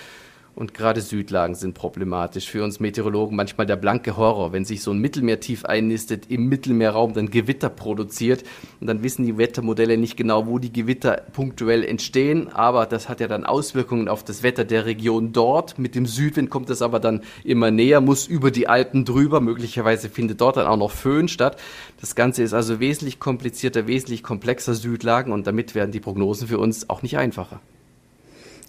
Und 0.61 0.75
gerade 0.75 1.01
Südlagen 1.01 1.55
sind 1.55 1.73
problematisch. 1.73 2.51
Für 2.51 2.63
uns 2.63 2.81
Meteorologen 2.81 3.35
manchmal 3.35 3.67
der 3.67 3.77
blanke 3.77 4.19
Horror, 4.19 4.53
wenn 4.53 4.67
sich 4.67 4.83
so 4.83 4.91
ein 4.91 4.99
Mittelmeertief 4.99 5.65
einnistet, 5.65 6.31
im 6.31 6.51
Mittelmeerraum 6.51 7.15
dann 7.15 7.31
Gewitter 7.31 7.71
produziert. 7.71 8.45
Und 8.79 8.87
dann 8.87 9.03
wissen 9.03 9.25
die 9.25 9.39
Wettermodelle 9.39 9.97
nicht 9.97 10.19
genau, 10.19 10.47
wo 10.47 10.59
die 10.59 10.71
Gewitter 10.71 11.23
punktuell 11.33 11.83
entstehen. 11.83 12.49
Aber 12.49 12.85
das 12.85 13.09
hat 13.09 13.21
ja 13.21 13.27
dann 13.27 13.47
Auswirkungen 13.47 14.07
auf 14.07 14.23
das 14.23 14.43
Wetter 14.43 14.67
der 14.67 14.85
Region 14.85 15.33
dort. 15.33 15.79
Mit 15.79 15.95
dem 15.95 16.05
Südwind 16.05 16.51
kommt 16.51 16.69
es 16.69 16.83
aber 16.83 17.01
dann 17.01 17.23
immer 17.43 17.71
näher, 17.71 18.03
muss 18.03 18.27
über 18.27 18.51
die 18.51 18.69
Alpen 18.69 19.07
drüber. 19.07 19.41
Möglicherweise 19.41 20.11
findet 20.11 20.43
dort 20.43 20.59
dann 20.59 20.67
auch 20.67 20.77
noch 20.77 20.91
Föhn 20.91 21.29
statt. 21.29 21.59
Das 22.03 22.15
Ganze 22.15 22.43
ist 22.43 22.53
also 22.53 22.81
wesentlich 22.81 23.19
komplizierter, 23.19 23.87
wesentlich 23.87 24.23
komplexer 24.23 24.75
Südlagen. 24.75 25.33
Und 25.33 25.47
damit 25.47 25.75
werden 25.75 25.91
die 25.91 26.01
Prognosen 26.01 26.49
für 26.49 26.59
uns 26.59 26.91
auch 26.91 27.01
nicht 27.01 27.17
einfacher. 27.17 27.63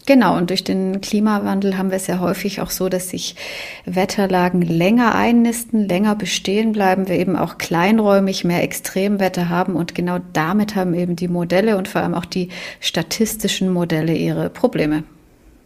Genau, 0.08 0.36
und 0.36 0.50
durch 0.50 0.64
den 0.64 1.00
Klimawandel 1.00 1.78
haben 1.78 1.92
wir 1.92 1.98
es 1.98 2.08
ja 2.08 2.20
häufig 2.20 2.60
auch 2.60 2.72
so, 2.72 2.90
dass 2.90 3.10
sich 3.10 3.36
Wetterlagen 3.86 4.62
länger 4.62 5.14
einnisten, 5.14 5.88
länger 5.88 6.16
bestehen 6.16 6.72
bleiben, 6.72 7.08
wir 7.08 7.20
eben 7.20 7.36
auch 7.36 7.60
kleinräumig 7.60 8.44
mehr 8.44 8.64
Extremwetter 8.64 9.50
haben 9.50 9.76
und 9.76 9.94
genau 9.94 10.18
damit 10.34 10.76
haben 10.76 10.96
eben 10.96 11.16
die 11.16 11.28
Modelle 11.28 11.78
und 11.78 11.88
vor 11.88 12.02
allem 12.02 12.16
auch 12.16 12.26
die 12.26 12.50
statistischen 12.80 13.72
Modelle 13.72 14.16
ihre 14.16 14.50
Probleme. 14.50 15.04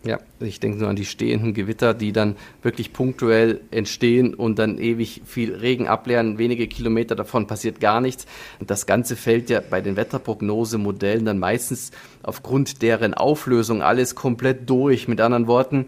Ja, 0.05 0.19
ich 0.39 0.59
denke 0.59 0.77
nur 0.77 0.89
an 0.89 0.95
die 0.95 1.03
stehenden 1.03 1.55
Gewitter, 1.55 1.95
die 1.95 2.11
dann 2.11 2.35
wirklich 2.61 2.93
punktuell 2.93 3.61
entstehen 3.71 4.35
und 4.35 4.59
dann 4.59 4.77
ewig 4.77 5.23
viel 5.25 5.55
Regen 5.55 5.87
ableeren. 5.87 6.37
Wenige 6.37 6.67
Kilometer 6.67 7.15
davon 7.15 7.47
passiert 7.47 7.79
gar 7.79 8.01
nichts. 8.01 8.27
Und 8.59 8.69
das 8.69 8.85
Ganze 8.85 9.15
fällt 9.15 9.49
ja 9.49 9.61
bei 9.67 9.81
den 9.81 9.95
Wetterprognosemodellen 9.95 11.25
dann 11.25 11.39
meistens 11.39 11.89
aufgrund 12.21 12.83
deren 12.83 13.15
Auflösung 13.15 13.81
alles 13.81 14.13
komplett 14.13 14.69
durch. 14.69 15.07
Mit 15.07 15.19
anderen 15.21 15.47
Worten, 15.47 15.85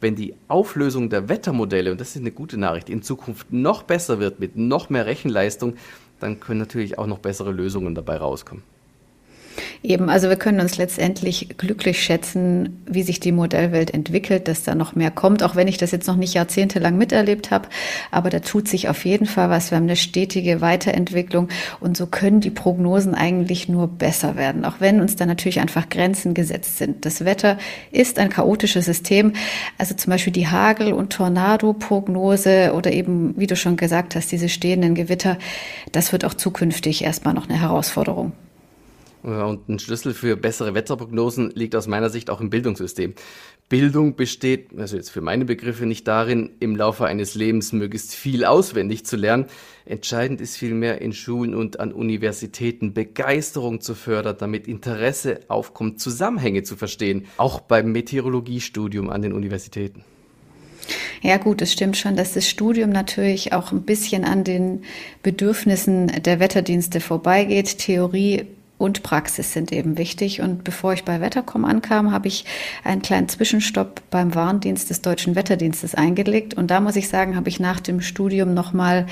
wenn 0.00 0.14
die 0.14 0.34
Auflösung 0.46 1.10
der 1.10 1.28
Wettermodelle, 1.28 1.90
und 1.90 2.00
das 2.00 2.10
ist 2.10 2.20
eine 2.20 2.30
gute 2.30 2.58
Nachricht, 2.58 2.88
in 2.88 3.02
Zukunft 3.02 3.52
noch 3.52 3.82
besser 3.82 4.20
wird 4.20 4.38
mit 4.38 4.56
noch 4.56 4.90
mehr 4.90 5.06
Rechenleistung, 5.06 5.74
dann 6.20 6.38
können 6.38 6.60
natürlich 6.60 6.98
auch 6.98 7.08
noch 7.08 7.18
bessere 7.18 7.50
Lösungen 7.50 7.96
dabei 7.96 8.18
rauskommen. 8.18 8.62
Eben, 9.82 10.08
also 10.08 10.28
wir 10.28 10.36
können 10.36 10.60
uns 10.60 10.76
letztendlich 10.76 11.56
glücklich 11.58 12.02
schätzen, 12.02 12.82
wie 12.86 13.02
sich 13.02 13.20
die 13.20 13.32
Modellwelt 13.32 13.92
entwickelt, 13.92 14.48
dass 14.48 14.62
da 14.62 14.74
noch 14.74 14.94
mehr 14.94 15.10
kommt, 15.10 15.42
auch 15.42 15.54
wenn 15.56 15.68
ich 15.68 15.78
das 15.78 15.90
jetzt 15.90 16.06
noch 16.06 16.16
nicht 16.16 16.34
jahrzehntelang 16.34 16.96
miterlebt 16.96 17.50
habe. 17.50 17.68
Aber 18.10 18.30
da 18.30 18.40
tut 18.40 18.68
sich 18.68 18.88
auf 18.88 19.04
jeden 19.04 19.26
Fall 19.26 19.50
was. 19.50 19.70
Wir 19.70 19.76
haben 19.76 19.84
eine 19.84 19.96
stetige 19.96 20.60
Weiterentwicklung 20.60 21.48
und 21.80 21.96
so 21.96 22.06
können 22.06 22.40
die 22.40 22.50
Prognosen 22.50 23.14
eigentlich 23.14 23.68
nur 23.68 23.88
besser 23.88 24.36
werden, 24.36 24.64
auch 24.64 24.76
wenn 24.80 25.00
uns 25.00 25.16
da 25.16 25.26
natürlich 25.26 25.60
einfach 25.60 25.88
Grenzen 25.88 26.34
gesetzt 26.34 26.78
sind. 26.78 27.04
Das 27.04 27.24
Wetter 27.24 27.58
ist 27.90 28.18
ein 28.18 28.30
chaotisches 28.30 28.84
System. 28.84 29.32
Also 29.78 29.94
zum 29.94 30.10
Beispiel 30.10 30.32
die 30.32 30.48
Hagel- 30.48 30.92
und 30.92 31.12
Tornado-Prognose 31.12 32.72
oder 32.74 32.92
eben, 32.92 33.34
wie 33.36 33.46
du 33.46 33.56
schon 33.56 33.76
gesagt 33.76 34.16
hast, 34.16 34.32
diese 34.32 34.48
stehenden 34.48 34.94
Gewitter, 34.94 35.38
das 35.92 36.12
wird 36.12 36.24
auch 36.24 36.34
zukünftig 36.34 37.04
erstmal 37.04 37.34
noch 37.34 37.48
eine 37.48 37.60
Herausforderung. 37.60 38.32
Und 39.26 39.68
ein 39.68 39.80
Schlüssel 39.80 40.14
für 40.14 40.36
bessere 40.36 40.74
Wetterprognosen 40.74 41.50
liegt 41.50 41.74
aus 41.74 41.88
meiner 41.88 42.10
Sicht 42.10 42.30
auch 42.30 42.40
im 42.40 42.48
Bildungssystem. 42.48 43.14
Bildung 43.68 44.14
besteht, 44.14 44.68
also 44.78 44.94
jetzt 44.94 45.10
für 45.10 45.20
meine 45.20 45.44
Begriffe, 45.44 45.84
nicht 45.84 46.06
darin, 46.06 46.50
im 46.60 46.76
Laufe 46.76 47.06
eines 47.06 47.34
Lebens 47.34 47.72
möglichst 47.72 48.14
viel 48.14 48.44
auswendig 48.44 49.04
zu 49.04 49.16
lernen. 49.16 49.46
Entscheidend 49.84 50.40
ist 50.40 50.56
vielmehr 50.56 51.00
in 51.00 51.12
Schulen 51.12 51.56
und 51.56 51.80
an 51.80 51.92
Universitäten 51.92 52.94
Begeisterung 52.94 53.80
zu 53.80 53.96
fördern, 53.96 54.36
damit 54.38 54.68
Interesse 54.68 55.40
aufkommt, 55.48 56.00
Zusammenhänge 56.00 56.62
zu 56.62 56.76
verstehen, 56.76 57.26
auch 57.36 57.58
beim 57.58 57.90
Meteorologiestudium 57.90 59.10
an 59.10 59.22
den 59.22 59.32
Universitäten. 59.32 60.04
Ja 61.20 61.38
gut, 61.38 61.62
es 61.62 61.72
stimmt 61.72 61.96
schon, 61.96 62.14
dass 62.14 62.34
das 62.34 62.48
Studium 62.48 62.90
natürlich 62.90 63.52
auch 63.52 63.72
ein 63.72 63.82
bisschen 63.82 64.24
an 64.24 64.44
den 64.44 64.84
Bedürfnissen 65.24 66.22
der 66.22 66.38
Wetterdienste 66.38 67.00
vorbeigeht. 67.00 67.78
Theorie 67.78 68.46
und 68.78 69.02
Praxis 69.02 69.52
sind 69.52 69.72
eben 69.72 69.96
wichtig. 69.96 70.40
Und 70.42 70.64
bevor 70.64 70.92
ich 70.92 71.04
bei 71.04 71.20
Wettercom 71.20 71.64
ankam, 71.64 72.12
habe 72.12 72.28
ich 72.28 72.44
einen 72.84 73.02
kleinen 73.02 73.28
Zwischenstopp 73.28 74.02
beim 74.10 74.34
Warndienst 74.34 74.90
des 74.90 75.00
Deutschen 75.00 75.34
Wetterdienstes 75.34 75.94
eingelegt. 75.94 76.54
Und 76.54 76.70
da 76.70 76.80
muss 76.80 76.96
ich 76.96 77.08
sagen, 77.08 77.36
habe 77.36 77.48
ich 77.48 77.58
nach 77.58 77.80
dem 77.80 78.00
Studium 78.00 78.52
nochmal 78.52 79.06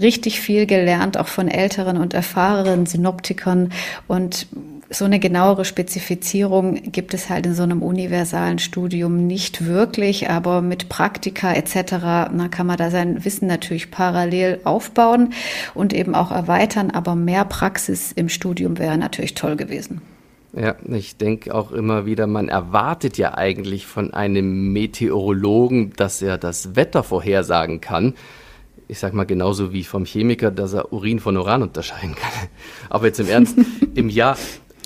richtig 0.00 0.40
viel 0.40 0.66
gelernt, 0.66 1.18
auch 1.18 1.28
von 1.28 1.48
älteren 1.48 1.98
und 1.98 2.14
erfahrenen 2.14 2.86
Synoptikern 2.86 3.72
und 4.08 4.48
so 4.90 5.04
eine 5.04 5.18
genauere 5.18 5.64
Spezifizierung 5.64 6.74
gibt 6.92 7.12
es 7.12 7.28
halt 7.28 7.46
in 7.46 7.54
so 7.54 7.64
einem 7.64 7.82
universalen 7.82 8.58
Studium 8.58 9.26
nicht 9.26 9.66
wirklich, 9.66 10.30
aber 10.30 10.62
mit 10.62 10.88
Praktika 10.88 11.52
etc. 11.52 12.30
Na, 12.32 12.48
kann 12.48 12.66
man 12.66 12.76
da 12.76 12.90
sein 12.90 13.24
Wissen 13.24 13.48
natürlich 13.48 13.90
parallel 13.90 14.60
aufbauen 14.64 15.32
und 15.74 15.92
eben 15.92 16.14
auch 16.14 16.30
erweitern, 16.30 16.90
aber 16.90 17.16
mehr 17.16 17.44
Praxis 17.44 18.12
im 18.12 18.28
Studium 18.28 18.78
wäre 18.78 18.96
natürlich 18.96 19.34
toll 19.34 19.56
gewesen. 19.56 20.02
Ja, 20.52 20.76
ich 20.88 21.16
denke 21.16 21.54
auch 21.54 21.72
immer 21.72 22.06
wieder, 22.06 22.26
man 22.26 22.48
erwartet 22.48 23.18
ja 23.18 23.34
eigentlich 23.34 23.86
von 23.86 24.14
einem 24.14 24.72
Meteorologen, 24.72 25.92
dass 25.96 26.22
er 26.22 26.38
das 26.38 26.76
Wetter 26.76 27.02
vorhersagen 27.02 27.80
kann 27.80 28.14
ich 28.88 28.98
sag 28.98 29.14
mal 29.14 29.24
genauso 29.24 29.72
wie 29.72 29.84
vom 29.84 30.04
Chemiker, 30.04 30.50
dass 30.50 30.72
er 30.72 30.92
Urin 30.92 31.18
von 31.18 31.36
Uran 31.36 31.62
unterscheiden 31.62 32.14
kann. 32.14 32.48
Aber 32.88 33.06
jetzt 33.06 33.18
im 33.18 33.28
Ernst, 33.28 33.58
im 33.94 34.08
Jahr 34.08 34.36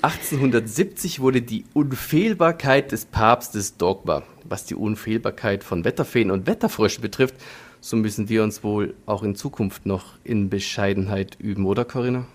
1870 0.03 1.19
wurde 1.19 1.43
die 1.43 1.63
Unfehlbarkeit 1.73 2.91
des 2.91 3.05
Papstes 3.05 3.77
Dogma. 3.77 4.23
Was 4.43 4.65
die 4.65 4.73
Unfehlbarkeit 4.73 5.63
von 5.63 5.85
Wetterfeen 5.85 6.31
und 6.31 6.47
Wetterfröschen 6.47 7.03
betrifft, 7.03 7.35
so 7.81 7.97
müssen 7.97 8.27
wir 8.27 8.41
uns 8.41 8.63
wohl 8.63 8.95
auch 9.05 9.21
in 9.21 9.35
Zukunft 9.35 9.85
noch 9.85 10.17
in 10.23 10.49
Bescheidenheit 10.49 11.37
üben, 11.39 11.67
oder 11.67 11.85
Corinna? 11.85 12.25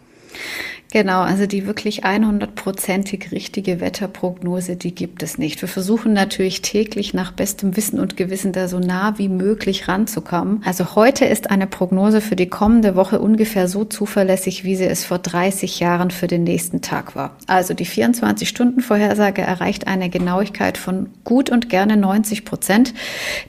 Genau, 0.97 1.21
also 1.21 1.45
die 1.45 1.67
wirklich 1.67 2.07
100%ig 2.07 3.31
richtige 3.31 3.83
Wetterprognose, 3.83 4.77
die 4.77 4.95
gibt 4.95 5.23
es 5.23 5.37
nicht. 5.37 5.61
Wir 5.61 5.69
versuchen 5.69 6.15
natürlich 6.15 6.63
täglich 6.63 7.13
nach 7.13 7.33
bestem 7.33 7.77
Wissen 7.77 8.01
und 8.01 8.17
Gewissen 8.17 8.53
da 8.53 8.67
so 8.67 8.79
nah 8.79 9.19
wie 9.19 9.29
möglich 9.29 9.89
ranzukommen. 9.89 10.63
Also 10.65 10.97
heute 10.97 11.27
ist 11.27 11.51
eine 11.51 11.67
Prognose 11.67 12.23
für 12.23 12.35
die 12.35 12.49
kommende 12.49 12.97
Woche 12.97 13.21
ungefähr 13.21 13.69
so 13.69 13.85
zuverlässig, 13.85 14.65
wie 14.65 14.75
sie 14.75 14.87
es 14.87 15.05
vor 15.05 15.19
30 15.19 15.81
Jahren 15.81 16.11
für 16.11 16.29
den 16.29 16.45
nächsten 16.45 16.81
Tag 16.81 17.15
war. 17.15 17.37
Also 17.47 17.75
die 17.75 17.85
24-Stunden-Vorhersage 17.85 19.43
erreicht 19.43 19.89
eine 19.89 20.09
Genauigkeit 20.09 20.79
von 20.79 21.11
gut 21.25 21.51
und 21.51 21.69
gerne 21.69 21.99
90 21.99 22.47
Prozent. 22.47 22.95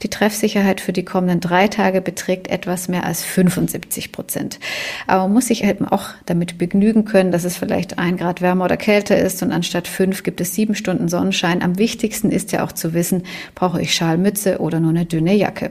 Die 0.03 0.09
Treffsicherheit 0.09 0.81
für 0.81 0.91
die 0.91 1.05
kommenden 1.05 1.39
drei 1.39 1.69
Tage 1.69 2.01
beträgt 2.01 2.49
etwas 2.49 2.89
mehr 2.89 3.05
als 3.05 3.23
75 3.23 4.11
Prozent. 4.11 4.59
Aber 5.07 5.23
man 5.23 5.31
muss 5.31 5.47
sich 5.47 5.63
eben 5.63 5.87
auch 5.87 6.09
damit 6.25 6.57
begnügen 6.57 7.05
können, 7.05 7.27
können, 7.27 7.36
dass 7.37 7.43
es 7.43 7.57
vielleicht 7.57 7.99
ein 7.99 8.17
Grad 8.17 8.41
wärmer 8.41 8.65
oder 8.65 8.77
kälter 8.77 9.15
ist 9.15 9.43
und 9.43 9.51
anstatt 9.51 9.87
fünf 9.87 10.23
gibt 10.23 10.41
es 10.41 10.55
sieben 10.55 10.73
Stunden 10.73 11.07
Sonnenschein. 11.07 11.61
Am 11.61 11.77
wichtigsten 11.77 12.31
ist 12.31 12.51
ja 12.51 12.65
auch 12.65 12.71
zu 12.71 12.95
wissen, 12.95 13.21
brauche 13.53 13.79
ich 13.79 13.93
Schalmütze 13.93 14.57
oder 14.57 14.79
nur 14.79 14.89
eine 14.89 15.05
dünne 15.05 15.35
Jacke. 15.35 15.69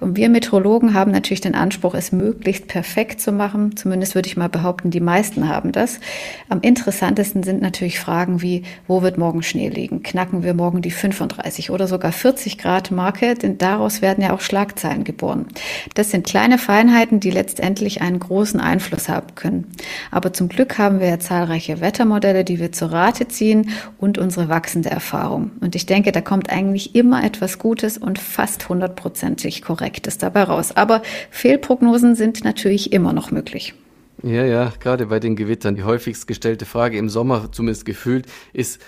Und 0.00 0.16
wir 0.16 0.28
Meteorologen 0.28 0.94
haben 0.94 1.12
natürlich 1.12 1.40
den 1.40 1.54
Anspruch, 1.54 1.94
es 1.94 2.10
möglichst 2.10 2.66
perfekt 2.66 3.20
zu 3.20 3.30
machen. 3.30 3.76
Zumindest 3.76 4.16
würde 4.16 4.26
ich 4.26 4.36
mal 4.36 4.48
behaupten, 4.48 4.90
die 4.90 4.98
meisten 4.98 5.48
haben 5.48 5.70
das. 5.70 6.00
Am 6.48 6.60
interessantesten 6.60 7.44
sind 7.44 7.62
natürlich 7.62 8.00
Fragen 8.00 8.42
wie, 8.42 8.64
wo 8.88 9.02
wird 9.02 9.16
morgen 9.16 9.44
Schnee 9.44 9.68
liegen? 9.68 10.02
Knacken 10.02 10.42
wir 10.42 10.54
morgen 10.54 10.82
die 10.82 10.90
35 10.90 11.70
oder 11.70 11.86
sogar 11.86 12.10
40 12.10 12.58
Grad 12.58 12.90
Marke? 12.90 13.34
Denn 13.34 13.58
daraus 13.58 14.02
werden 14.02 14.24
ja 14.24 14.32
auch 14.32 14.40
Schlagzeilen 14.40 15.04
geboren. 15.04 15.46
Das 15.94 16.10
sind 16.10 16.26
kleine 16.26 16.58
Feinheiten, 16.58 17.20
die 17.20 17.30
letztendlich 17.30 18.00
einen 18.00 18.18
großen 18.18 18.58
Einfluss 18.58 19.08
haben 19.08 19.36
können. 19.36 19.70
Aber 20.10 20.32
zum 20.32 20.48
Glück 20.48 20.78
haben 20.78 20.85
haben 20.86 21.00
wir 21.00 21.08
ja 21.08 21.18
zahlreiche 21.18 21.80
Wettermodelle, 21.80 22.44
die 22.44 22.60
wir 22.60 22.70
zur 22.70 22.92
Rate 22.92 23.26
ziehen 23.26 23.70
und 23.98 24.18
unsere 24.18 24.48
wachsende 24.48 24.88
Erfahrung. 24.88 25.50
Und 25.60 25.74
ich 25.74 25.84
denke, 25.84 26.12
da 26.12 26.20
kommt 26.20 26.48
eigentlich 26.48 26.94
immer 26.94 27.24
etwas 27.24 27.58
Gutes 27.58 27.98
und 27.98 28.20
fast 28.20 28.68
hundertprozentig 28.68 29.62
Korrektes 29.62 30.16
dabei 30.16 30.44
raus. 30.44 30.76
Aber 30.76 31.02
Fehlprognosen 31.30 32.14
sind 32.14 32.44
natürlich 32.44 32.92
immer 32.92 33.12
noch 33.12 33.32
möglich. 33.32 33.74
Ja, 34.22 34.44
ja, 34.44 34.72
gerade 34.78 35.06
bei 35.06 35.18
den 35.18 35.34
Gewittern. 35.34 35.74
Die 35.74 35.82
häufigst 35.82 36.28
gestellte 36.28 36.66
Frage 36.66 36.98
im 36.98 37.08
Sommer, 37.08 37.50
zumindest 37.50 37.84
gefühlt, 37.84 38.26
ist, 38.52 38.80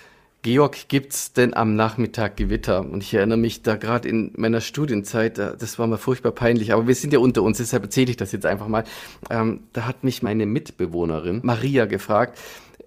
Georg, 0.42 0.88
gibt's 0.88 1.33
denn 1.33 1.53
am 1.55 1.74
Nachmittag 1.74 2.37
Gewitter? 2.37 2.81
Und 2.81 3.03
ich 3.03 3.12
erinnere 3.12 3.38
mich 3.38 3.62
da 3.62 3.77
gerade 3.77 4.09
in 4.09 4.33
meiner 4.37 4.61
Studienzeit, 4.61 5.37
das 5.37 5.79
war 5.81 5.88
mir 5.88 5.98
furchtbar 5.98 6.31
peinlich, 6.31 6.72
aber 6.72 6.87
wir 6.87 6.94
sind 6.94 7.12
ja 7.12 7.18
unter 7.18 7.42
uns, 7.42 7.59
deshalb 7.59 7.83
erzähle 7.83 8.11
ich 8.11 8.16
das 8.16 8.31
jetzt 8.31 8.46
einfach 8.46 8.68
mal. 8.68 8.85
Ähm, 9.31 9.64
da 9.72 9.87
hat 9.87 10.05
mich 10.05 10.22
meine 10.22 10.46
Mitbewohnerin 10.46 11.40
Maria 11.42 11.87
gefragt, 11.87 12.38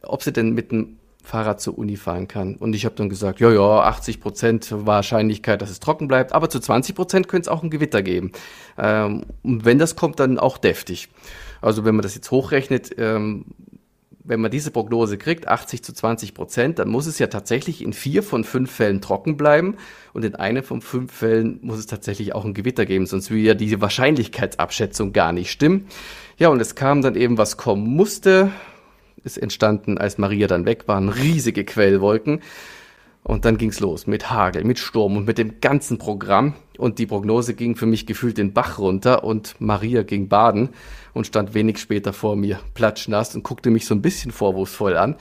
ob 0.01 0.23
sie 0.23 0.31
denn 0.31 0.53
mit 0.53 0.71
dem 0.71 0.97
Fahrrad 1.23 1.61
zur 1.61 1.77
Uni 1.77 1.97
fahren 1.97 2.27
kann. 2.27 2.55
Und 2.55 2.73
ich 2.73 2.85
habe 2.85 2.95
dann 2.95 3.09
gesagt, 3.09 3.39
ja, 3.39 3.51
ja, 3.51 3.81
80 3.81 4.21
Prozent 4.21 4.67
Wahrscheinlichkeit, 4.71 5.61
dass 5.61 5.69
es 5.69 5.79
trocken 5.79 6.07
bleibt, 6.07 6.33
aber 6.33 6.49
zu 6.49 6.59
20 6.59 6.95
Prozent 6.95 7.27
könnte 7.27 7.47
es 7.47 7.47
auch 7.49 7.63
ein 7.63 7.69
Gewitter 7.69 8.01
geben. 8.01 8.31
Ähm, 8.77 9.25
und 9.43 9.65
wenn 9.65 9.77
das 9.77 9.95
kommt, 9.95 10.19
dann 10.19 10.39
auch 10.39 10.57
deftig. 10.57 11.09
Also 11.61 11.85
wenn 11.85 11.95
man 11.95 12.01
das 12.01 12.15
jetzt 12.15 12.31
hochrechnet, 12.31 12.95
ähm, 12.97 13.45
wenn 14.31 14.39
man 14.39 14.49
diese 14.49 14.71
Prognose 14.71 15.17
kriegt, 15.17 15.49
80 15.49 15.83
zu 15.83 15.91
20 15.91 16.33
Prozent, 16.33 16.79
dann 16.79 16.87
muss 16.87 17.05
es 17.05 17.19
ja 17.19 17.27
tatsächlich 17.27 17.81
in 17.81 17.91
vier 17.91 18.23
von 18.23 18.45
fünf 18.45 18.71
Fällen 18.71 19.01
trocken 19.01 19.35
bleiben 19.35 19.75
und 20.13 20.23
in 20.23 20.35
einem 20.35 20.63
von 20.63 20.81
fünf 20.81 21.11
Fällen 21.11 21.59
muss 21.61 21.79
es 21.79 21.85
tatsächlich 21.85 22.33
auch 22.33 22.45
ein 22.45 22.53
Gewitter 22.53 22.85
geben, 22.85 23.07
sonst 23.07 23.29
würde 23.29 23.43
ja 23.43 23.53
diese 23.55 23.81
Wahrscheinlichkeitsabschätzung 23.81 25.11
gar 25.11 25.33
nicht 25.33 25.51
stimmen. 25.51 25.87
Ja, 26.37 26.47
und 26.47 26.61
es 26.61 26.75
kam 26.75 27.01
dann 27.01 27.15
eben, 27.15 27.37
was 27.37 27.57
kommen 27.57 27.85
musste. 27.85 28.51
Es 29.25 29.35
entstanden, 29.35 29.97
als 29.97 30.17
Maria 30.17 30.47
dann 30.47 30.65
weg 30.65 30.87
waren, 30.87 31.09
riesige 31.09 31.65
Quellwolken. 31.65 32.39
Und 33.23 33.45
dann 33.45 33.57
ging's 33.57 33.79
los 33.79 34.07
mit 34.07 34.31
Hagel, 34.31 34.63
mit 34.63 34.79
Sturm 34.79 35.15
und 35.15 35.25
mit 35.25 35.37
dem 35.37 35.61
ganzen 35.61 35.97
Programm. 35.99 36.55
Und 36.77 36.97
die 36.97 37.05
Prognose 37.05 37.53
ging 37.53 37.75
für 37.75 37.85
mich 37.85 38.07
gefühlt 38.07 38.37
den 38.37 38.53
Bach 38.53 38.79
runter 38.79 39.23
und 39.23 39.55
Maria 39.59 40.01
ging 40.01 40.27
baden 40.27 40.69
und 41.13 41.27
stand 41.27 41.53
wenig 41.53 41.77
später 41.77 42.13
vor 42.13 42.35
mir, 42.35 42.59
platschnass 42.73 43.35
und 43.35 43.43
guckte 43.43 43.69
mich 43.69 43.85
so 43.85 43.93
ein 43.93 44.01
bisschen 44.01 44.31
vorwurfsvoll 44.31 44.97
an. 44.97 45.15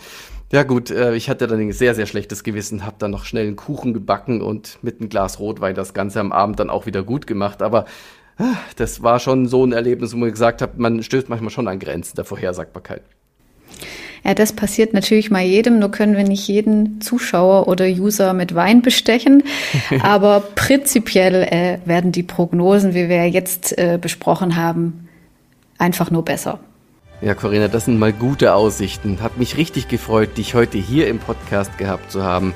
Ja 0.53 0.65
gut, 0.65 0.91
äh, 0.91 1.15
ich 1.15 1.29
hatte 1.29 1.47
dann 1.47 1.61
ein 1.61 1.73
sehr, 1.73 1.95
sehr 1.95 2.07
schlechtes 2.07 2.43
Gewissen, 2.43 2.85
hab 2.85 2.99
dann 2.99 3.13
noch 3.13 3.25
schnell 3.25 3.47
einen 3.47 3.57
Kuchen 3.57 3.93
gebacken 3.93 4.41
und 4.41 4.79
mit 4.83 5.01
einem 5.01 5.09
Glas 5.09 5.39
Rotwein 5.39 5.75
das 5.75 5.95
Ganze 5.95 6.19
am 6.21 6.33
Abend 6.33 6.59
dann 6.59 6.71
auch 6.71 6.87
wieder 6.87 7.03
gut 7.03 7.27
gemacht. 7.27 7.63
Aber 7.63 7.85
äh, 8.39 8.45
das 8.77 9.03
war 9.03 9.21
schon 9.21 9.47
so 9.47 9.65
ein 9.65 9.73
Erlebnis, 9.73 10.13
wo 10.15 10.17
man 10.17 10.31
gesagt 10.31 10.63
hat, 10.63 10.79
man 10.79 11.03
stößt 11.03 11.29
manchmal 11.29 11.51
schon 11.51 11.69
an 11.69 11.79
Grenzen 11.79 12.17
der 12.17 12.25
Vorhersagbarkeit. 12.25 13.03
Ja, 14.24 14.35
das 14.35 14.52
passiert 14.52 14.92
natürlich 14.92 15.30
mal 15.30 15.42
jedem, 15.42 15.78
nur 15.78 15.90
können 15.90 16.16
wir 16.16 16.24
nicht 16.24 16.46
jeden 16.46 17.00
Zuschauer 17.00 17.68
oder 17.68 17.87
User 17.87 18.35
mit 18.35 18.54
Wein 18.54 18.83
bestechen. 18.83 19.42
Aber 20.02 20.40
prinzipiell 20.54 21.42
äh, 21.42 21.78
werden 21.87 22.12
die 22.12 22.22
Prognosen, 22.22 22.94
wie 22.94 23.09
wir 23.09 23.28
jetzt 23.28 23.76
äh, 23.78 23.98
besprochen 24.00 24.56
haben, 24.56 25.09
einfach 25.78 26.11
nur 26.11 26.24
besser. 26.24 26.61
Ja, 27.22 27.35
Corinna, 27.35 27.68
das 27.68 27.85
sind 27.85 27.98
mal 27.98 28.14
gute 28.14 28.54
Aussichten. 28.54 29.20
Hat 29.20 29.37
mich 29.37 29.59
richtig 29.59 29.88
gefreut, 29.88 30.38
dich 30.38 30.54
heute 30.54 30.78
hier 30.78 31.06
im 31.06 31.18
Podcast 31.18 31.76
gehabt 31.76 32.11
zu 32.11 32.22
haben. 32.22 32.54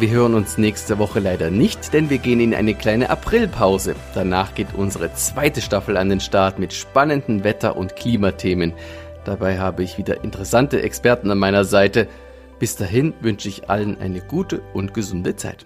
Wir 0.00 0.10
hören 0.10 0.34
uns 0.34 0.58
nächste 0.58 0.98
Woche 0.98 1.20
leider 1.20 1.52
nicht, 1.52 1.92
denn 1.92 2.10
wir 2.10 2.18
gehen 2.18 2.40
in 2.40 2.54
eine 2.54 2.74
kleine 2.74 3.10
Aprilpause. 3.10 3.94
Danach 4.14 4.54
geht 4.54 4.74
unsere 4.74 5.14
zweite 5.14 5.60
Staffel 5.60 5.96
an 5.96 6.08
den 6.08 6.18
Start 6.18 6.58
mit 6.58 6.72
spannenden 6.72 7.44
Wetter- 7.44 7.76
und 7.76 7.94
Klimathemen. 7.94 8.72
Dabei 9.24 9.58
habe 9.58 9.82
ich 9.82 9.98
wieder 9.98 10.24
interessante 10.24 10.82
Experten 10.82 11.30
an 11.30 11.38
meiner 11.38 11.64
Seite. 11.64 12.08
Bis 12.58 12.76
dahin 12.76 13.14
wünsche 13.20 13.48
ich 13.48 13.70
allen 13.70 13.98
eine 14.00 14.20
gute 14.20 14.60
und 14.72 14.94
gesunde 14.94 15.36
Zeit. 15.36 15.64